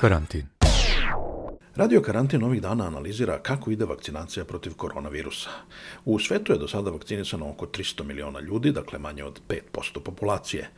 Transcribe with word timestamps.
Karantin. 0.00 0.46
Radio 1.76 2.02
Karantin 2.02 2.42
ovih 2.44 2.62
dana 2.62 2.86
analizira 2.86 3.38
kako 3.38 3.70
ide 3.70 3.84
vakcinacija 3.84 4.44
protiv 4.44 4.74
koronavirusa. 4.74 5.50
U 6.04 6.18
svetu 6.18 6.52
je 6.52 6.58
do 6.58 6.68
sada 6.68 6.90
vakcinisano 6.90 7.50
oko 7.50 7.66
300 7.66 8.04
miliona 8.04 8.40
ljudi, 8.40 8.72
dakle 8.72 8.98
manje 8.98 9.24
od 9.24 9.40
5% 9.48 10.00
populacije. 10.00 10.68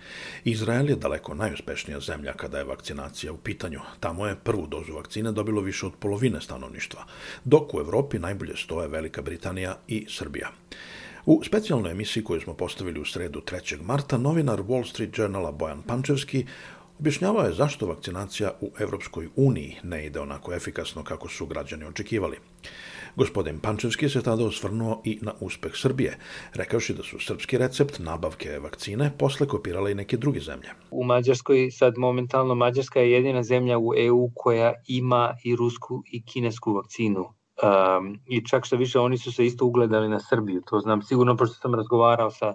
Izrael 0.45 0.91
je 0.91 0.97
daleko 0.97 1.35
najuspešnija 1.35 2.01
zemlja 2.01 2.33
kada 2.33 2.59
je 2.59 2.65
vakcinacija 2.65 3.33
u 3.33 3.37
pitanju. 3.37 3.81
Tamo 4.01 4.27
je 4.27 4.37
prvu 4.37 4.67
dozu 4.67 4.95
vakcine 4.95 5.33
dobilo 5.33 5.61
više 5.61 5.87
od 5.87 5.93
polovine 5.99 6.41
stanovništva, 6.41 7.05
dok 7.45 7.75
u 7.75 7.81
Evropi 7.81 8.19
najbolje 8.19 8.57
stoje 8.57 8.89
Velika 8.89 9.23
Britanija 9.23 9.77
i 9.89 10.07
Srbija. 10.09 10.51
U 11.27 11.43
specijalnoj 11.45 11.93
emisiji 11.93 12.25
koju 12.25 12.41
smo 12.41 12.55
postavili 12.55 13.01
u 13.01 13.05
sredu 13.05 13.41
3. 13.41 13.83
marta, 13.83 14.19
novinar 14.19 14.61
Wall 14.61 14.91
Street 14.91 15.19
Journala 15.19 15.53
Bojan 15.53 15.83
Pančevski 15.83 16.47
Objašnjavao 17.01 17.45
je 17.47 17.53
zašto 17.53 17.87
vakcinacija 17.87 18.51
u 18.61 18.71
Evropskoj 18.79 19.29
uniji 19.37 19.77
ne 19.83 20.07
ide 20.07 20.21
onako 20.21 20.53
efikasno 20.53 21.05
kako 21.05 21.29
su 21.29 21.47
građani 21.47 21.85
očekivali. 21.85 22.37
Gospodin 23.17 23.61
Pančevski 23.61 24.09
se 24.09 24.23
tada 24.23 24.45
osvrnuo 24.45 25.01
i 25.05 25.19
na 25.23 25.33
uspeh 25.41 25.73
Srbije, 25.75 26.19
rekavši 26.55 26.95
da 26.95 27.03
su 27.03 27.21
srpski 27.21 27.59
recept 27.59 27.99
nabavke 27.99 28.59
vakcine 28.59 29.13
posle 29.19 29.47
kopirale 29.47 29.93
i 29.93 29.95
neke 29.95 30.17
druge 30.17 30.41
zemlje. 30.41 30.69
U 30.91 31.05
Mađarskoj, 31.05 31.71
sad 31.71 31.99
momentalno 31.99 32.55
Mađarska 32.55 33.01
je 33.01 33.13
jedina 33.13 33.43
zemlja 33.43 33.79
u 33.79 33.95
EU 33.97 34.31
koja 34.35 34.73
ima 34.89 35.35
i 35.45 35.57
rusku 35.57 36.03
i 36.13 36.25
kinesku 36.25 36.73
vakcinu. 36.73 37.21
Um, 37.21 38.21
I 38.27 38.45
čak 38.47 38.65
što 38.65 38.77
više, 38.77 38.99
oni 38.99 39.19
su 39.19 39.33
se 39.33 39.47
isto 39.47 39.67
ugledali 39.67 40.09
na 40.09 40.21
Srbiju, 40.21 40.63
to 40.67 40.81
znam 40.81 41.03
sigurno, 41.03 41.37
pošto 41.37 41.55
sam 41.55 41.75
razgovarao 41.75 42.31
sa 42.31 42.55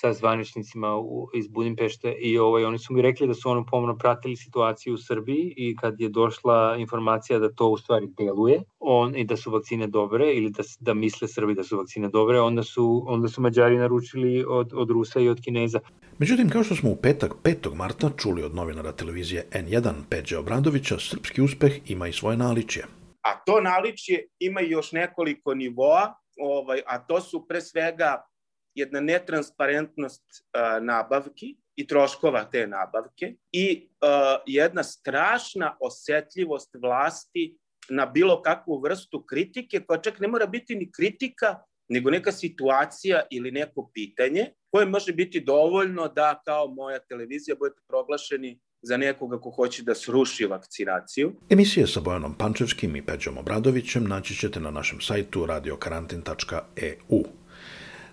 sa 0.00 0.12
zvaničnicima 0.12 0.96
u, 0.96 1.28
iz 1.34 1.48
Budimpešte 1.48 2.12
i 2.12 2.38
ovaj, 2.38 2.64
oni 2.64 2.78
su 2.78 2.94
mi 2.94 3.02
rekli 3.02 3.26
da 3.26 3.34
su 3.34 3.50
ono 3.50 3.66
pomno 3.66 3.98
pratili 3.98 4.36
situaciju 4.36 4.94
u 4.94 4.98
Srbiji 4.98 5.54
i 5.56 5.76
kad 5.76 6.00
je 6.00 6.08
došla 6.08 6.76
informacija 6.76 7.38
da 7.38 7.52
to 7.52 7.68
u 7.68 7.76
stvari 7.76 8.06
deluje 8.18 8.62
on, 8.78 9.16
i 9.16 9.24
da 9.24 9.36
su 9.36 9.50
vakcine 9.50 9.86
dobre 9.86 10.32
ili 10.34 10.50
da, 10.50 10.62
da 10.80 10.94
misle 10.94 11.28
Srbi 11.28 11.54
da 11.54 11.64
su 11.64 11.76
vakcine 11.76 12.08
dobre, 12.08 12.40
onda 12.40 12.62
su, 12.62 13.04
onda 13.06 13.28
su 13.28 13.40
Mađari 13.40 13.78
naručili 13.78 14.44
od, 14.48 14.72
od 14.74 14.90
Rusa 14.90 15.20
i 15.20 15.28
od 15.28 15.40
Kineza. 15.40 15.80
Međutim, 16.18 16.50
kao 16.50 16.64
što 16.64 16.76
smo 16.76 16.90
u 16.90 16.96
petak 16.96 17.32
5. 17.42 17.74
marta 17.74 18.10
čuli 18.16 18.42
od 18.42 18.54
novinara 18.54 18.92
televizije 18.92 19.48
N1 19.52 19.92
Peđe 20.10 20.38
Obradovića, 20.38 20.98
srpski 20.98 21.42
uspeh 21.42 21.90
ima 21.90 22.08
i 22.08 22.12
svoje 22.12 22.36
naličije. 22.36 22.84
A 23.22 23.40
to 23.46 23.60
naličje 23.60 24.26
ima 24.38 24.60
još 24.60 24.92
nekoliko 24.92 25.54
nivoa, 25.54 26.14
ovaj, 26.40 26.80
a 26.86 26.98
to 26.98 27.20
su 27.20 27.46
pre 27.48 27.60
svega 27.60 28.22
jedna 28.80 29.00
netransparentnost 29.00 30.22
nabavki 30.82 31.56
i 31.76 31.86
troškova 31.86 32.44
te 32.44 32.66
nabavke 32.66 33.34
i 33.52 33.88
jedna 34.46 34.82
strašna 34.82 35.76
osetljivost 35.80 36.70
vlasti 36.82 37.58
na 37.90 38.06
bilo 38.06 38.42
kakvu 38.42 38.80
vrstu 38.80 39.24
kritike, 39.26 39.80
koja 39.80 40.00
čak 40.00 40.20
ne 40.20 40.28
mora 40.28 40.46
biti 40.46 40.74
ni 40.74 40.90
kritika, 40.92 41.56
nego 41.88 42.10
neka 42.10 42.32
situacija 42.32 43.22
ili 43.30 43.50
neko 43.50 43.90
pitanje 43.94 44.46
koje 44.70 44.86
može 44.86 45.12
biti 45.12 45.40
dovoljno 45.40 46.08
da 46.08 46.42
kao 46.44 46.66
moja 46.66 46.98
televizija 46.98 47.56
budete 47.58 47.80
proglašeni 47.88 48.60
za 48.82 48.96
nekoga 48.96 49.40
ko 49.40 49.50
hoće 49.50 49.82
da 49.82 49.94
sruši 49.94 50.46
vakcinaciju. 50.46 51.32
Emisije 51.50 51.86
sa 51.86 52.00
Bojanom 52.00 52.34
Pančevskim 52.38 52.96
i 52.96 53.02
Peđom 53.06 53.38
Obradovićem 53.38 54.04
naći 54.04 54.34
ćete 54.34 54.60
na 54.60 54.70
našem 54.70 55.00
sajtu 55.00 55.46
radiokarantin.eu. 55.46 57.39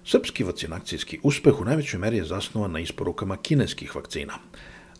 Srpski 0.09 0.43
vakcinacijski 0.43 1.19
uspeh 1.23 1.61
u 1.61 1.65
najvećoj 1.65 1.99
meri 1.99 2.17
je 2.17 2.25
zasnovan 2.25 2.71
na 2.71 2.79
isporukama 2.79 3.37
kineskih 3.37 3.95
vakcina. 3.95 4.33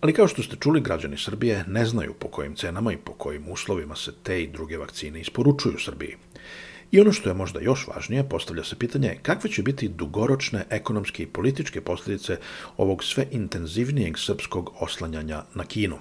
Ali 0.02 0.14
kao 0.14 0.28
što 0.28 0.44
ste 0.44 0.56
čuli, 0.60 0.82
građani 0.82 1.18
Srbije 1.18 1.64
ne 1.68 1.86
znaju 1.86 2.14
po 2.14 2.28
kojim 2.28 2.56
cenama 2.56 2.94
i 2.94 2.98
po 2.98 3.14
kojim 3.14 3.48
uslovima 3.50 3.96
se 3.96 4.12
te 4.23 4.44
i 4.44 4.48
druge 4.48 4.78
vakcine 4.78 5.22
isporučuju 5.22 5.80
Srbiji. 5.80 6.16
I 6.92 7.00
ono 7.00 7.12
što 7.12 7.30
je 7.30 7.34
možda 7.34 7.60
još 7.60 7.88
važnije, 7.88 8.30
postavlja 8.30 8.64
se 8.64 8.76
pitanje 8.76 9.17
kakve 9.22 9.50
će 9.50 9.64
biti 9.64 9.90
dugoročne 9.90 10.66
ekonomske 10.70 11.23
i 11.23 11.28
političke 11.28 11.82
posljedice 11.82 12.38
ovog 12.78 13.04
sve 13.04 13.28
intenzivnijeg 13.32 14.17
srpskog 14.17 14.73
oslanjanja 14.80 15.44
na 15.54 15.66
Kinu. 15.66 16.00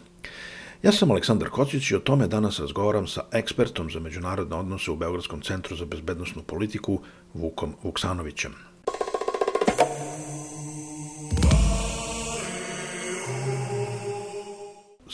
Ja 0.82 0.92
sam 0.92 1.10
Aleksandar 1.10 1.48
Kocić 1.48 1.90
i 1.90 1.96
o 1.96 2.00
tome 2.00 2.26
danas 2.28 2.58
razgovaram 2.58 3.06
sa 3.06 3.22
ekspertom 3.32 3.90
za 3.90 4.00
međunarodne 4.00 4.56
odnose 4.56 4.90
u 4.90 4.96
Beogradskom 4.96 5.40
centru 5.40 5.76
za 5.76 5.84
bezbednostnu 5.84 6.42
politiku 6.42 7.00
Vukom 7.34 7.74
Vuksanovićem. 7.82 8.75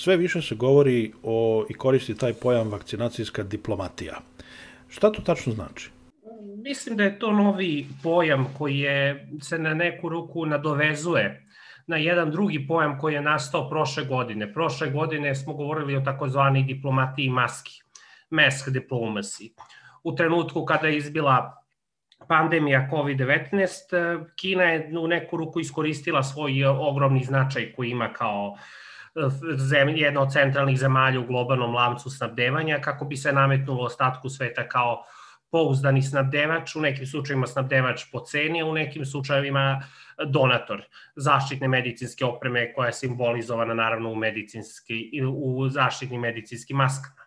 Sve 0.03 0.17
više 0.17 0.43
se 0.43 0.55
govori 0.55 1.13
o 1.23 1.67
i 1.69 1.75
koristi 1.75 2.17
taj 2.17 2.33
pojam 2.33 2.69
vakcinacijska 2.69 3.43
diplomatija. 3.43 4.17
Šta 4.89 5.13
to 5.13 5.23
tačno 5.23 5.53
znači? 5.53 5.91
Mislim 6.65 6.97
da 6.97 7.05
je 7.05 7.19
to 7.19 7.33
novi 7.33 7.87
pojam 8.03 8.47
koji 8.59 8.79
je, 8.79 9.29
se 9.43 9.59
na 9.59 9.75
neku 9.75 10.09
ruku 10.09 10.47
nadovezuje 10.47 11.47
na 11.87 11.97
jedan 11.97 12.31
drugi 12.31 12.67
pojam 12.67 12.99
koji 12.99 13.15
je 13.15 13.23
nastao 13.23 13.69
prošle 13.71 14.05
godine. 14.05 14.53
Prošle 14.53 14.91
godine 14.91 15.35
smo 15.35 15.55
govorili 15.55 15.97
o 15.97 16.01
takozvani 16.01 16.63
diplomatiji 16.63 17.29
maski, 17.29 17.83
mask 18.31 18.69
diplomacy. 18.69 19.53
U 20.03 20.15
trenutku 20.15 20.65
kada 20.65 20.87
je 20.87 20.97
izbila 20.97 21.65
pandemija 22.29 22.89
COVID-19, 22.93 24.27
Kina 24.37 24.63
je 24.63 24.99
u 24.99 25.09
neku 25.09 25.37
ruku 25.37 25.61
iskoristila 25.61 26.23
svoj 26.23 26.65
ogromni 26.65 27.25
značaj 27.25 27.73
koji 27.73 27.91
ima 27.91 28.13
kao 28.13 28.49
uh, 28.49 28.61
zemlje, 29.57 30.01
jedna 30.01 30.21
od 30.23 30.33
centralnih 30.33 30.79
zemalja 30.79 31.21
u 31.21 31.27
globalnom 31.27 31.75
lancu 31.75 32.11
snabdevanja, 32.11 32.81
kako 32.81 33.05
bi 33.05 33.17
se 33.17 33.33
nametnulo 33.33 33.85
ostatku 33.85 34.29
sveta 34.29 34.69
kao 34.69 35.05
pouzdani 35.51 36.03
snabdevač, 36.03 36.77
u 36.77 36.81
nekim 36.81 37.07
slučajima 37.07 37.47
snabdevač 37.47 38.05
po 38.13 38.21
ceni, 38.21 38.63
a 38.63 38.67
u 38.67 38.75
nekim 38.75 39.07
slučajevima 39.07 39.83
donator 40.27 40.83
zaštitne 41.17 41.69
medicinske 41.69 42.25
opreme 42.25 42.73
koja 42.75 42.87
je 42.87 42.93
simbolizovana 42.93 43.75
naravno 43.75 44.11
u, 44.11 44.15
medicinski, 44.15 45.23
u 45.35 45.69
zaštitnim 45.69 46.21
medicinskim 46.21 46.77
maskama. 46.77 47.23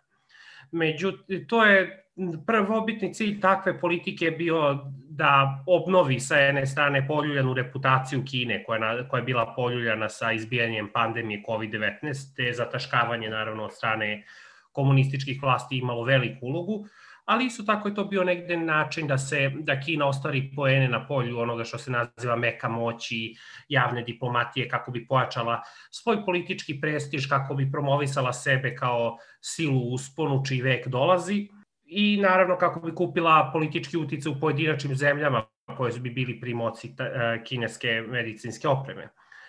Međutim, 0.70 1.46
to 1.48 1.64
je 1.64 2.05
prvobitni 2.46 3.14
cilj 3.14 3.40
takve 3.40 3.80
politike 3.80 4.24
je 4.24 4.30
bio 4.30 4.78
da 5.08 5.64
obnovi 5.66 6.20
sa 6.20 6.36
jedne 6.36 6.66
strane 6.66 7.06
poljuljanu 7.08 7.54
reputaciju 7.54 8.24
Kine, 8.30 8.64
koja, 8.64 8.78
na, 8.78 9.08
koja 9.08 9.18
je 9.18 9.24
bila 9.24 9.54
poljuljana 9.56 10.08
sa 10.08 10.32
izbijanjem 10.32 10.88
pandemije 10.94 11.42
COVID-19, 11.48 12.36
te 12.36 12.52
zataškavanje 12.52 13.30
naravno 13.30 13.64
od 13.64 13.72
strane 13.72 14.24
komunističkih 14.72 15.42
vlasti 15.42 15.78
imalo 15.78 16.04
veliku 16.04 16.46
ulogu, 16.46 16.86
ali 17.24 17.46
isto 17.46 17.62
tako 17.62 17.88
je 17.88 17.94
to 17.94 18.04
bio 18.04 18.24
negde 18.24 18.56
način 18.56 19.06
da 19.06 19.18
se 19.18 19.50
da 19.54 19.80
Kina 19.80 20.06
ostvari 20.06 20.52
poene 20.56 20.88
na 20.88 21.06
polju 21.06 21.38
onoga 21.38 21.64
što 21.64 21.78
se 21.78 21.90
naziva 21.90 22.36
meka 22.36 22.68
moći, 22.68 23.36
javne 23.68 24.02
diplomatije 24.02 24.68
kako 24.68 24.90
bi 24.90 25.06
pojačala 25.06 25.62
svoj 25.90 26.24
politički 26.24 26.80
prestiž, 26.80 27.28
kako 27.28 27.54
bi 27.54 27.70
promovisala 27.72 28.32
sebe 28.32 28.74
kao 28.74 29.18
silu 29.40 29.92
usponu 29.92 30.44
čiji 30.44 30.62
vek 30.62 30.88
dolazi 30.88 31.48
i 31.86 32.16
naravno 32.16 32.58
kako 32.58 32.80
bi 32.80 32.94
kupila 32.94 33.50
politički 33.52 33.96
utice 33.96 34.28
u 34.28 34.40
pojedinačnim 34.40 34.96
zemljama 34.96 35.44
koje 35.76 36.00
bi 36.00 36.10
bili 36.10 36.40
primoci 36.40 36.94
e, 36.98 37.44
kineske 37.44 38.04
medicinske 38.08 38.68
opreme. 38.68 39.08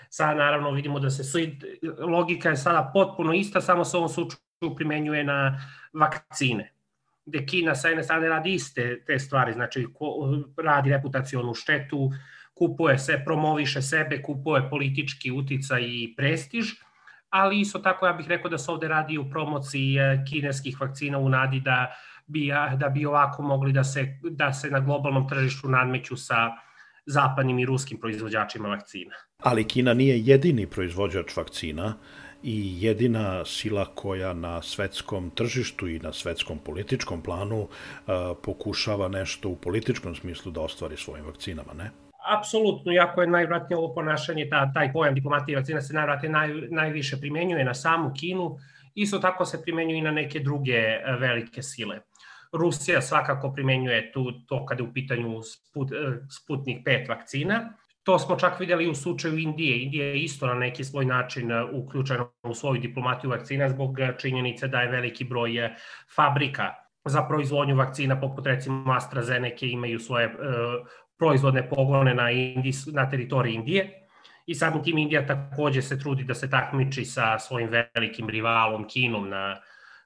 Sada 0.09 0.33
naravno 0.33 0.71
vidimo 0.71 0.99
da 0.99 1.09
se 1.09 1.51
logika 1.99 2.49
je 2.49 2.57
sada 2.57 2.91
potpuno 2.93 3.33
ista, 3.33 3.61
samo 3.61 3.85
se 3.85 3.97
ovom 3.97 4.09
slučaju 4.09 4.75
primenjuje 4.75 5.23
na 5.23 5.59
vakcine 5.93 6.77
gde 7.27 7.45
Kina 7.45 7.75
sa 7.75 7.91
jedne 7.91 8.03
strane 8.03 8.29
radi 8.29 8.53
iste 8.53 9.03
te 9.05 9.19
stvari, 9.19 9.53
znači 9.53 9.87
radi 10.57 10.89
reputacionu 10.89 11.53
štetu, 11.53 12.11
kupuje 12.53 12.97
se, 12.97 13.21
promoviše 13.25 13.81
sebe, 13.81 14.21
kupuje 14.21 14.69
politički 14.69 15.31
uticaj 15.31 15.83
i 15.83 16.13
prestiž, 16.17 16.71
ali 17.29 17.59
isto 17.59 17.79
tako 17.79 18.07
ja 18.07 18.13
bih 18.13 18.27
rekao 18.27 18.49
da 18.49 18.57
se 18.57 18.71
ovde 18.71 18.87
radi 18.87 19.17
u 19.17 19.29
promociji 19.29 19.97
e, 19.97 20.23
kineskih 20.29 20.81
vakcina 20.81 21.17
u 21.17 21.29
nadi 21.29 21.59
da 21.59 21.91
bi, 22.27 22.49
da 22.77 22.89
bi 22.89 23.05
ovako 23.05 23.43
mogli 23.43 23.73
da 23.73 23.83
se, 23.83 24.19
da 24.31 24.53
se 24.53 24.69
na 24.69 24.79
globalnom 24.79 25.29
tržištu 25.29 25.69
nadmeću 25.69 26.17
sa 26.17 26.51
zapadnim 27.05 27.59
i 27.59 27.65
ruskim 27.65 27.99
proizvođačima 27.99 28.69
vakcina. 28.69 29.15
Ali 29.43 29.67
Kina 29.67 29.93
nije 29.93 30.19
jedini 30.19 30.67
proizvođač 30.67 31.37
vakcina 31.37 31.93
i 32.43 32.83
jedina 32.83 33.45
sila 33.45 33.85
koja 33.95 34.33
na 34.33 34.61
svetskom 34.61 35.29
tržištu 35.29 35.87
i 35.87 35.99
na 35.99 36.13
svetskom 36.13 36.59
političkom 36.59 37.21
planu 37.21 37.59
uh, 37.61 37.67
pokušava 38.43 39.07
nešto 39.07 39.49
u 39.49 39.55
političkom 39.55 40.15
smislu 40.15 40.51
da 40.51 40.61
ostvari 40.61 40.97
svojim 40.97 41.25
vakcinama, 41.25 41.73
ne? 41.73 41.91
Apsolutno, 42.39 42.91
jako 42.91 43.21
je 43.21 43.27
najvratnije 43.27 43.77
ovo 43.77 43.93
ponašanje, 43.93 44.49
ta, 44.49 44.71
taj 44.73 44.93
pojam 44.93 45.15
diplomatije 45.15 45.55
vakcina 45.55 45.81
se 45.81 45.93
najvratnije 45.93 46.31
naj, 46.31 46.49
najviše 46.71 47.17
primenjuje 47.17 47.65
na 47.65 47.73
samu 47.73 48.11
Kinu, 48.19 48.57
isto 48.95 49.19
tako 49.19 49.45
se 49.45 49.61
primenjuje 49.61 49.97
i 49.97 50.01
na 50.01 50.11
neke 50.11 50.39
druge 50.39 50.81
velike 51.19 51.63
sile. 51.63 51.99
Rusija 52.57 53.01
svakako 53.01 53.53
primenjuje 53.53 54.11
tu, 54.11 54.31
to 54.47 54.65
kada 54.65 54.83
je 54.83 54.89
u 54.89 54.93
pitanju 54.93 55.41
Sput, 55.41 55.89
Sputnik 56.29 56.85
5 56.85 57.09
vakcina, 57.09 57.73
To 58.07 58.19
smo 58.19 58.35
čak 58.39 58.59
videli 58.59 58.87
u 58.87 58.95
slučaju 58.95 59.37
Indije. 59.37 59.83
Indija 59.83 60.05
je 60.05 60.19
isto 60.23 60.47
na 60.47 60.53
neki 60.53 60.83
svoj 60.83 61.05
način 61.05 61.51
uključena 61.73 62.27
u 62.43 62.53
svoju 62.53 62.81
diplomatiju 62.81 63.29
vakcina 63.29 63.69
zbog 63.69 63.97
činjenice 64.17 64.67
da 64.67 64.81
je 64.81 64.91
veliki 64.91 65.23
broj 65.23 65.69
fabrika 66.15 66.73
za 67.05 67.21
proizvodnju 67.27 67.75
vakcina, 67.75 68.19
poput 68.19 68.45
recimo 68.47 68.93
AstraZeneca, 68.93 69.65
imaju 69.65 69.99
svoje 69.99 70.31
proizvodne 71.19 71.69
pogone 71.69 72.13
na, 72.13 72.31
Indis, 72.31 72.85
na 72.85 73.09
teritoriji 73.09 73.53
Indije 73.53 74.07
i 74.45 74.55
samim 74.55 74.83
tim 74.83 74.97
Indija 74.97 75.25
takođe 75.27 75.81
se 75.81 75.99
trudi 75.99 76.23
da 76.23 76.33
se 76.33 76.49
takmiči 76.49 77.05
sa 77.05 77.39
svojim 77.39 77.69
velikim 77.95 78.29
rivalom 78.29 78.87
Kinom 78.87 79.29
na, 79.29 79.59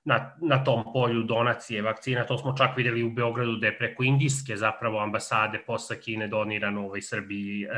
na, 0.05 0.35
na 0.41 0.63
tom 0.63 0.83
polju 0.93 1.23
donacije 1.23 1.81
vakcina. 1.81 2.25
To 2.25 2.37
smo 2.37 2.55
čak 2.57 2.77
videli 2.77 3.03
u 3.03 3.11
Beogradu 3.11 3.55
da 3.55 3.67
je 3.67 3.77
preko 3.77 4.03
indijske 4.03 4.57
zapravo 4.57 4.99
ambasade 4.99 5.63
posle 5.67 5.99
Kine 6.01 6.27
donirano 6.27 6.85
ovaj 6.85 7.01
Srbiji 7.01 7.63
eh, 7.63 7.69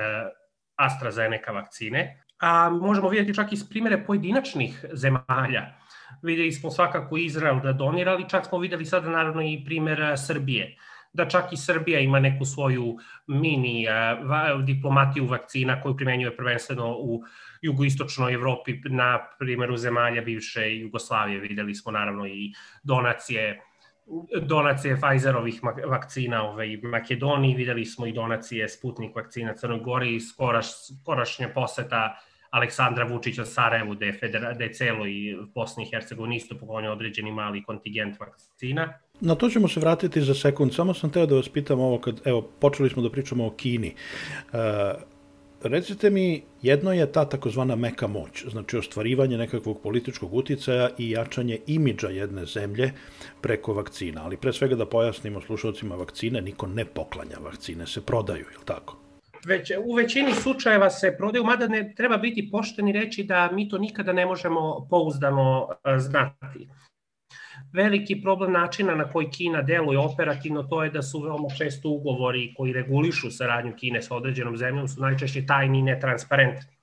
AstraZeneca 0.75 1.51
vakcine. 1.51 2.23
A 2.39 2.69
možemo 2.69 3.09
vidjeti 3.09 3.35
čak 3.35 3.53
iz 3.53 3.69
primere 3.69 4.05
pojedinačnih 4.05 4.85
zemalja. 4.93 5.65
Videli 6.21 6.51
smo 6.51 6.71
svakako 6.71 7.17
Izrael 7.17 7.59
da 7.59 7.73
donirali, 7.73 8.29
čak 8.29 8.45
smo 8.45 8.57
videli 8.57 8.85
sada 8.85 9.09
naravno 9.09 9.41
i 9.41 9.63
primer 9.65 10.13
Srbije 10.17 10.77
da 11.13 11.27
čak 11.29 11.53
i 11.53 11.57
Srbija 11.57 11.99
ima 11.99 12.19
neku 12.19 12.45
svoju 12.45 12.97
mini 13.27 13.85
uh, 13.87 14.63
diplomatiju 14.63 15.25
vakcina 15.25 15.81
koju 15.81 15.97
primenjuje 15.97 16.37
prvenstveno 16.37 16.95
u 16.97 17.23
jugoistočnoj 17.61 18.33
Evropi 18.33 18.79
na 18.89 19.19
primjeru 19.39 19.77
zemalja 19.77 20.21
bivše 20.21 20.77
Jugoslavije. 20.77 21.39
Videli 21.39 21.75
smo 21.75 21.91
naravno 21.91 22.27
i 22.27 22.53
donacije 22.83 23.61
donacije 24.41 24.97
Pfizerovih 25.01 25.61
vakcina 25.87 26.43
ovaj, 26.43 26.77
Makedoniji, 26.83 27.55
videli 27.55 27.85
smo 27.85 28.07
i 28.07 28.11
donacije 28.11 28.69
Sputnik 28.69 29.15
vakcina 29.15 29.53
Crnoj 29.53 29.79
Gori, 29.79 30.19
skoraš, 30.19 30.67
skorašnja 31.01 31.49
poseta 31.49 32.17
Aleksandra 32.49 33.05
Vučića 33.05 33.45
Sarajevu, 33.45 33.95
da 33.95 34.05
je, 34.05 34.13
federa, 34.13 34.53
da 34.53 34.63
je 34.63 34.73
celo 34.73 35.07
i 35.07 35.37
Bosni 35.55 35.83
i 35.83 35.89
Hercegovini 35.89 36.35
isto 36.35 36.57
poklonio 36.57 36.91
određeni 36.91 37.31
mali 37.31 37.63
kontingent 37.63 38.19
vakcina. 38.19 38.93
Na 39.23 39.35
to 39.35 39.49
ćemo 39.49 39.67
se 39.67 39.79
vratiti 39.79 40.21
za 40.21 40.33
sekund, 40.33 40.73
samo 40.73 40.93
sam 40.93 41.09
teo 41.09 41.25
da 41.25 41.35
vas 41.35 41.49
pitam 41.49 41.79
ovo, 41.79 41.99
kad, 41.99 42.21
evo, 42.25 42.41
počeli 42.41 42.89
smo 42.89 43.03
da 43.03 43.09
pričamo 43.09 43.45
o 43.47 43.49
Kini. 43.49 43.93
Uh, 44.53 44.59
recite 45.63 46.09
mi, 46.09 46.43
jedno 46.61 46.93
je 46.93 47.11
ta 47.11 47.25
takozvana 47.29 47.75
meka 47.75 48.07
moć, 48.07 48.45
znači 48.51 48.77
ostvarivanje 48.77 49.37
nekakvog 49.37 49.81
političkog 49.81 50.33
uticaja 50.33 50.89
i 50.97 51.11
jačanje 51.11 51.59
imidža 51.67 52.09
jedne 52.09 52.45
zemlje 52.45 52.91
preko 53.41 53.73
vakcina, 53.73 54.21
ali 54.25 54.37
pre 54.37 54.53
svega 54.53 54.75
da 54.75 54.85
pojasnimo 54.85 55.41
slušalcima 55.41 55.95
vakcine, 55.95 56.41
niko 56.41 56.67
ne 56.67 56.85
poklanja 56.85 57.37
vakcine, 57.41 57.87
se 57.87 58.01
prodaju, 58.01 58.45
je 58.51 58.65
tako? 58.65 58.97
Već, 59.45 59.71
u 59.85 59.93
većini 59.93 60.33
slučajeva 60.33 60.89
se 60.89 61.15
prodaju, 61.17 61.43
mada 61.43 61.67
ne 61.67 61.93
treba 61.97 62.17
biti 62.17 62.49
pošteni 62.51 62.91
reći 62.91 63.23
da 63.23 63.51
mi 63.51 63.69
to 63.69 63.77
nikada 63.77 64.13
ne 64.13 64.25
možemo 64.25 64.87
pouzdano 64.89 65.67
znati. 65.97 66.67
Veliki 67.73 68.21
problem 68.21 68.51
načina 68.51 68.95
na 68.95 69.09
koji 69.09 69.29
Kina 69.29 69.61
deluje 69.61 69.99
operativno 69.99 70.63
to 70.63 70.83
je 70.83 70.89
da 70.89 71.01
su 71.01 71.21
veoma 71.21 71.49
često 71.57 71.89
ugovori 71.89 72.53
koji 72.57 72.73
regulišu 72.73 73.31
saradnju 73.31 73.73
Kine 73.75 74.01
sa 74.01 74.15
određenom 74.15 74.57
zemljom 74.57 74.87
su 74.87 75.01
najčešće 75.01 75.45
tajni 75.45 75.79
i 75.79 75.81
netransparentni. 75.81 76.73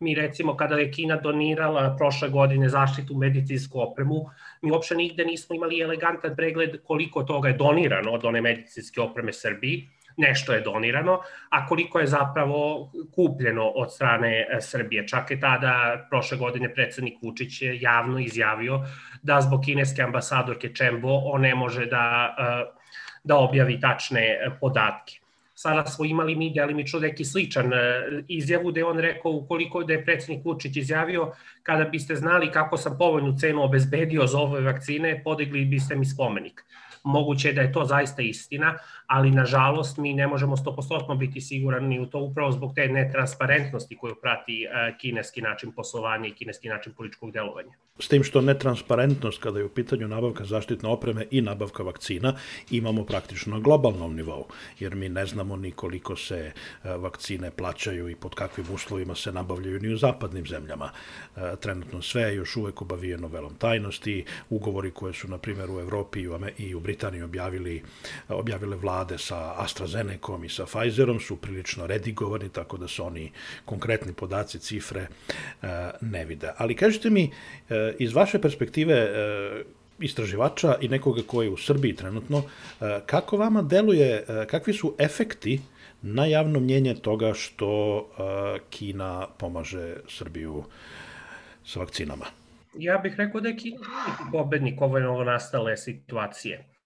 Mi 0.00 0.14
recimo 0.14 0.56
kada 0.56 0.76
je 0.78 0.92
Kina 0.92 1.16
donirala 1.16 1.96
prošle 1.98 2.28
godine 2.28 2.68
zaštitu 2.68 3.14
medicinsku 3.14 3.80
opremu, 3.80 4.24
mi 4.62 4.70
uopšte 4.70 4.94
nigde 4.94 5.24
nismo 5.24 5.56
imali 5.56 5.80
elegantan 5.80 6.36
pregled 6.36 6.82
koliko 6.84 7.22
toga 7.22 7.48
je 7.48 7.56
donirano 7.56 8.10
od 8.10 8.24
one 8.24 8.40
medicinske 8.40 9.00
opreme 9.00 9.32
Srbiji, 9.32 9.88
nešto 10.18 10.52
je 10.52 10.60
donirano, 10.60 11.20
a 11.48 11.66
koliko 11.66 12.00
je 12.00 12.06
zapravo 12.06 12.90
kupljeno 13.14 13.68
od 13.68 13.92
strane 13.92 14.40
e, 14.40 14.60
Srbije. 14.60 15.06
Čak 15.08 15.30
je 15.30 15.40
tada, 15.40 16.06
prošle 16.10 16.38
godine, 16.38 16.74
predsednik 16.74 17.22
Vučić 17.22 17.62
je 17.62 17.80
javno 17.80 18.18
izjavio 18.18 18.80
da 19.22 19.40
zbog 19.40 19.62
kineske 19.64 20.02
ambasadorke 20.02 20.74
Čembo 20.74 21.08
on 21.08 21.40
ne 21.40 21.54
može 21.54 21.86
da, 21.86 22.34
e, 22.38 22.64
da 23.24 23.36
objavi 23.36 23.80
tačne 23.80 24.38
podatke. 24.60 25.20
Sada 25.54 25.86
smo 25.86 26.04
imali 26.04 26.34
mi 26.34 26.52
delimično 26.54 27.00
neki 27.00 27.24
sličan 27.24 27.72
e, 27.72 27.78
izjavu 28.28 28.72
da 28.72 28.80
je 28.80 28.84
on 28.84 28.98
rekao 28.98 29.32
ukoliko 29.32 29.84
da 29.84 29.92
je 29.92 30.04
predsednik 30.04 30.44
Vučić 30.44 30.76
izjavio 30.76 31.32
kada 31.62 31.84
biste 31.84 32.16
znali 32.16 32.50
kako 32.50 32.76
sam 32.76 32.98
povoljnu 32.98 33.36
cenu 33.38 33.62
obezbedio 33.62 34.26
za 34.26 34.38
ove 34.38 34.60
vakcine, 34.60 35.22
podigli 35.24 35.64
biste 35.64 35.96
mi 35.96 36.06
spomenik. 36.06 36.64
Moguće 37.04 37.48
je 37.48 37.54
da 37.54 37.60
je 37.60 37.72
to 37.72 37.84
zaista 37.84 38.22
istina, 38.22 38.78
ali 39.06 39.30
nažalost 39.30 39.96
mi 39.96 40.14
ne 40.14 40.26
možemo 40.26 40.56
100% 40.56 41.18
biti 41.18 41.40
sigurani 41.40 42.00
u 42.00 42.06
to 42.06 42.18
upravo 42.18 42.52
zbog 42.52 42.74
te 42.74 42.88
netransparentnosti 42.88 43.96
koju 43.96 44.14
prati 44.22 44.64
e, 44.64 44.96
kineski 44.98 45.42
način 45.42 45.72
poslovanja 45.72 46.26
i 46.26 46.34
kineski 46.34 46.68
način 46.68 46.92
političkog 46.92 47.32
delovanja. 47.32 47.72
S 47.98 48.08
tim 48.08 48.24
što 48.24 48.40
netransparentnost 48.40 49.42
kada 49.42 49.58
je 49.58 49.64
u 49.64 49.68
pitanju 49.68 50.08
nabavka 50.08 50.44
zaštitne 50.44 50.88
opreme 50.88 51.26
i 51.30 51.40
nabavka 51.40 51.82
vakcina 51.82 52.34
imamo 52.70 53.04
praktično 53.04 53.56
na 53.56 53.60
globalnom 53.60 54.16
nivou, 54.16 54.46
jer 54.78 54.94
mi 54.94 55.08
ne 55.08 55.26
znamo 55.26 55.56
ni 55.56 55.70
koliko 55.70 56.16
se 56.16 56.38
e, 56.38 56.52
vakcine 56.96 57.50
plaćaju 57.50 58.08
i 58.08 58.14
pod 58.14 58.34
kakvim 58.34 58.66
uslovima 58.74 59.14
se 59.14 59.32
nabavljaju 59.32 59.80
ni 59.80 59.92
u 59.92 59.96
zapadnim 59.96 60.46
zemljama. 60.46 60.90
E, 61.36 61.56
trenutno 61.60 62.02
sve 62.02 62.22
je 62.22 62.34
još 62.34 62.56
uvek 62.56 62.82
obavijeno 62.82 63.28
velom 63.28 63.54
tajnosti, 63.54 64.24
ugovori 64.50 64.90
koje 64.90 65.12
su, 65.12 65.28
na 65.28 65.38
primjer, 65.38 65.70
u 65.70 65.80
Evropi 65.80 66.20
i 66.58 66.74
u 66.74 66.80
Britaniji 66.88 67.22
objavili, 67.22 67.82
objavile 68.28 68.76
vlade 68.76 69.18
sa 69.18 69.54
AstraZenecom 69.60 70.44
i 70.44 70.48
sa 70.48 70.66
Pfizerom 70.66 71.20
su 71.20 71.36
prilično 71.36 71.86
redigovani, 71.86 72.48
tako 72.48 72.76
da 72.76 72.88
se 72.88 73.02
oni 73.02 73.30
konkretni 73.64 74.12
podaci, 74.12 74.58
cifre 74.58 75.06
e, 75.06 75.08
ne 76.00 76.24
vide. 76.24 76.52
Ali 76.56 76.76
kažete 76.76 77.10
mi, 77.10 77.30
iz 77.98 78.14
vaše 78.14 78.38
perspektive 78.40 78.94
e, 78.94 79.64
istraživača 79.98 80.76
i 80.80 80.88
nekoga 80.88 81.22
ko 81.26 81.42
je 81.42 81.50
u 81.50 81.56
Srbiji 81.56 81.96
trenutno, 81.96 82.38
e, 82.38 83.00
kako 83.06 83.36
vama 83.36 83.62
deluje, 83.62 84.24
e, 84.28 84.46
kakvi 84.46 84.72
su 84.72 84.94
efekti 84.98 85.60
na 86.02 86.26
javno 86.26 86.60
mnjenje 86.60 86.94
toga 86.94 87.34
što 87.34 88.06
Kina 88.70 89.26
pomaže 89.38 89.96
Srbiju 90.08 90.64
sa 91.64 91.80
vakcinama? 91.80 92.26
Ja 92.78 92.98
bih 92.98 93.14
rekao 93.18 93.40
da 93.40 93.48
je 93.48 93.56
Kina 93.56 93.78
pobednik 94.32 94.80
ove 94.80 95.00
nastale 95.24 95.76
situacije 95.76 96.77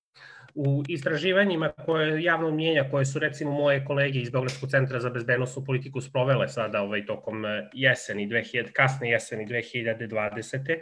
u 0.55 0.83
istraživanjima 0.89 1.69
koje 1.69 2.23
javno 2.23 2.51
mnjenja 2.51 2.85
koje 2.91 3.05
su 3.05 3.19
recimo 3.19 3.51
moje 3.51 3.85
kolege 3.85 4.19
iz 4.19 4.31
Beogradskog 4.31 4.71
centra 4.71 5.01
za 5.01 5.11
bezbednostnu 5.11 5.65
politiku 5.65 6.01
sprovele 6.01 6.49
sada 6.49 6.83
ovaj 6.83 7.07
tokom 7.07 7.45
e, 7.45 7.71
jeseni 7.73 8.29
2000 8.29 8.73
kasne 8.73 9.11
jeseni 9.11 9.47
2020. 9.47 10.81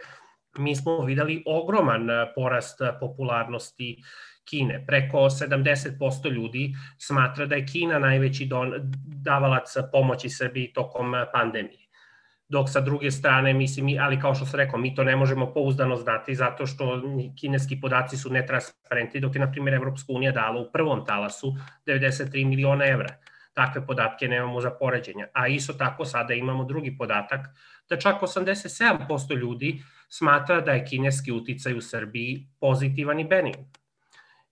mi 0.59 0.77
smo 0.77 1.05
videli 1.05 1.43
ogroman 1.47 2.11
e, 2.11 2.33
porast 2.35 2.81
popularnosti 3.01 4.03
Kine. 4.51 4.85
Preko 4.87 5.19
70% 5.19 6.31
ljudi 6.31 6.73
smatra 6.99 7.47
da 7.47 7.55
je 7.55 7.67
Kina 7.67 7.99
najveći 7.99 8.47
don, 8.47 8.73
davalac 9.25 9.75
pomoći 9.93 10.29
Srbiji 10.29 10.73
tokom 10.73 11.15
e, 11.15 11.27
pandemije 11.33 11.90
dok 12.51 12.69
sa 12.69 12.81
druge 12.81 13.11
strane, 13.11 13.55
mislim, 13.55 13.97
ali 14.01 14.21
kao 14.21 14.35
što 14.35 14.47
sam 14.47 14.61
rekao, 14.61 14.79
mi 14.79 14.95
to 14.95 15.05
ne 15.05 15.17
možemo 15.17 15.53
pouzdano 15.55 15.97
znati 15.97 16.35
zato 16.35 16.67
što 16.67 17.03
kineski 17.41 17.81
podaci 17.81 18.17
su 18.17 18.31
netransparentni, 18.31 19.21
dok 19.21 19.35
je, 19.35 19.41
na 19.41 19.53
primjer, 19.53 19.75
Evropska 19.75 20.13
unija 20.13 20.33
dala 20.33 20.61
u 20.61 20.73
prvom 20.73 21.05
talasu 21.07 21.55
93 21.87 22.47
miliona 22.47 22.87
evra. 22.87 23.15
Takve 23.55 23.87
podatke 23.87 24.29
nemamo 24.29 24.61
za 24.61 24.71
poređenje. 24.71 25.27
A 25.33 25.49
isto 25.49 25.73
tako 25.73 26.05
sada 26.05 26.35
imamo 26.35 26.65
drugi 26.65 26.97
podatak 26.99 27.41
da 27.89 27.97
čak 27.97 28.23
87% 28.23 29.37
ljudi 29.37 29.83
smatra 30.09 30.61
da 30.61 30.73
je 30.73 30.85
kineski 30.85 31.33
uticaj 31.33 31.75
u 31.75 31.81
Srbiji 31.81 32.47
pozitivan 32.61 33.21
i 33.21 33.25
benign. 33.25 33.65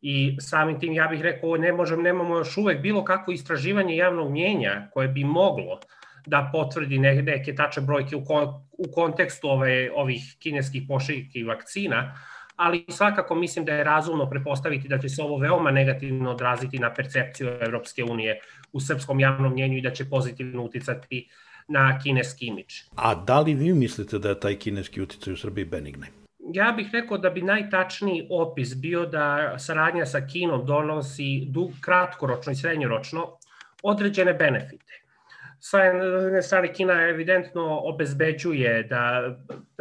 I 0.01 0.37
samim 0.41 0.81
tim 0.81 0.93
ja 0.93 1.07
bih 1.07 1.23
rekao, 1.23 1.57
ne 1.57 1.73
možem, 1.73 2.03
nemamo 2.03 2.37
još 2.37 2.57
uvek 2.57 2.83
bilo 2.83 3.05
kako 3.05 3.33
istraživanje 3.33 3.97
javnog 3.97 4.31
mjenja 4.33 4.89
koje 4.93 5.09
bi 5.09 5.25
moglo 5.25 5.81
da 6.29 6.49
potvrdi 6.53 6.99
neke 6.99 7.55
tačne 7.55 7.83
brojke 7.83 8.17
u, 8.17 8.25
kon, 8.25 8.49
u 8.73 8.93
kontekstu 8.95 9.49
ove, 9.51 9.91
ovih 9.95 10.37
kineskih 10.39 10.83
pošiljki 10.89 11.43
vakcina, 11.45 12.15
ali 12.57 12.85
svakako 12.89 13.35
mislim 13.35 13.65
da 13.65 13.73
je 13.73 13.85
razumno 13.85 14.31
prepostaviti 14.31 14.89
da 14.89 14.99
će 14.99 15.09
se 15.09 15.23
ovo 15.23 15.39
veoma 15.39 15.71
negativno 15.71 16.31
odraziti 16.31 16.79
na 16.79 16.95
percepciju 16.95 17.49
Evropske 17.49 18.05
unije 18.05 18.41
u 18.73 18.81
srpskom 18.81 19.21
javnom 19.21 19.53
mnjenju 19.53 19.79
i 19.79 19.83
da 19.83 19.91
će 19.91 20.11
pozitivno 20.11 20.63
uticati 20.63 21.29
na 21.69 21.99
kineski 22.03 22.47
imidž. 22.47 22.75
A 22.97 23.15
da 23.15 23.41
li 23.41 23.55
vi 23.55 23.73
mislite 23.75 24.19
da 24.19 24.29
je 24.29 24.41
taj 24.41 24.55
kineski 24.55 25.03
uticaj 25.03 25.33
u 25.33 25.37
Srbiji 25.37 25.65
benigne? 25.65 26.07
Ja 26.55 26.73
bih 26.77 26.89
rekao 26.93 27.19
da 27.19 27.31
bi 27.31 27.43
najtačniji 27.43 28.27
opis 28.31 28.75
bio 28.77 29.07
da 29.07 29.55
saradnja 29.59 30.07
sa 30.07 30.21
Kinom 30.27 30.67
donosi 30.67 31.45
dug, 31.49 31.71
kratkoročno 31.81 32.53
i 32.53 32.57
srednjoročno 32.57 33.27
određene 33.83 34.35
benefite 34.35 35.08
strane 36.43 36.73
Kina 36.73 37.09
evidentno 37.09 37.81
obezbeđuje 37.85 38.83
da 38.83 39.23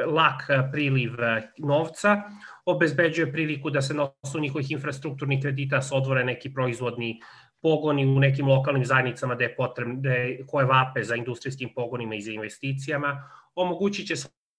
lak 0.05 0.47
priliv 0.71 1.11
novca, 1.57 2.21
obezbeđuje 2.65 3.31
priliku 3.31 3.69
da 3.69 3.81
se 3.81 3.93
na 3.93 4.09
osnovu 4.21 4.41
njihovih 4.41 4.71
infrastrukturnih 4.71 5.41
kredita 5.41 5.81
se 5.81 5.95
odvore 5.95 6.23
neki 6.23 6.53
proizvodni 6.53 7.19
pogoni 7.61 8.05
u 8.05 8.19
nekim 8.19 8.47
lokalnim 8.47 8.85
zajednicama 8.85 9.35
da 9.35 9.43
je 9.43 9.55
potrebno, 9.55 9.95
da 10.01 10.09
je, 10.09 10.45
koje 10.47 10.65
vape 10.65 11.03
za 11.03 11.15
industrijskim 11.15 11.69
pogonima 11.75 12.15
i 12.15 12.21
za 12.21 12.31
investicijama, 12.31 13.29
omogućit 13.55 14.07
će 14.07 14.15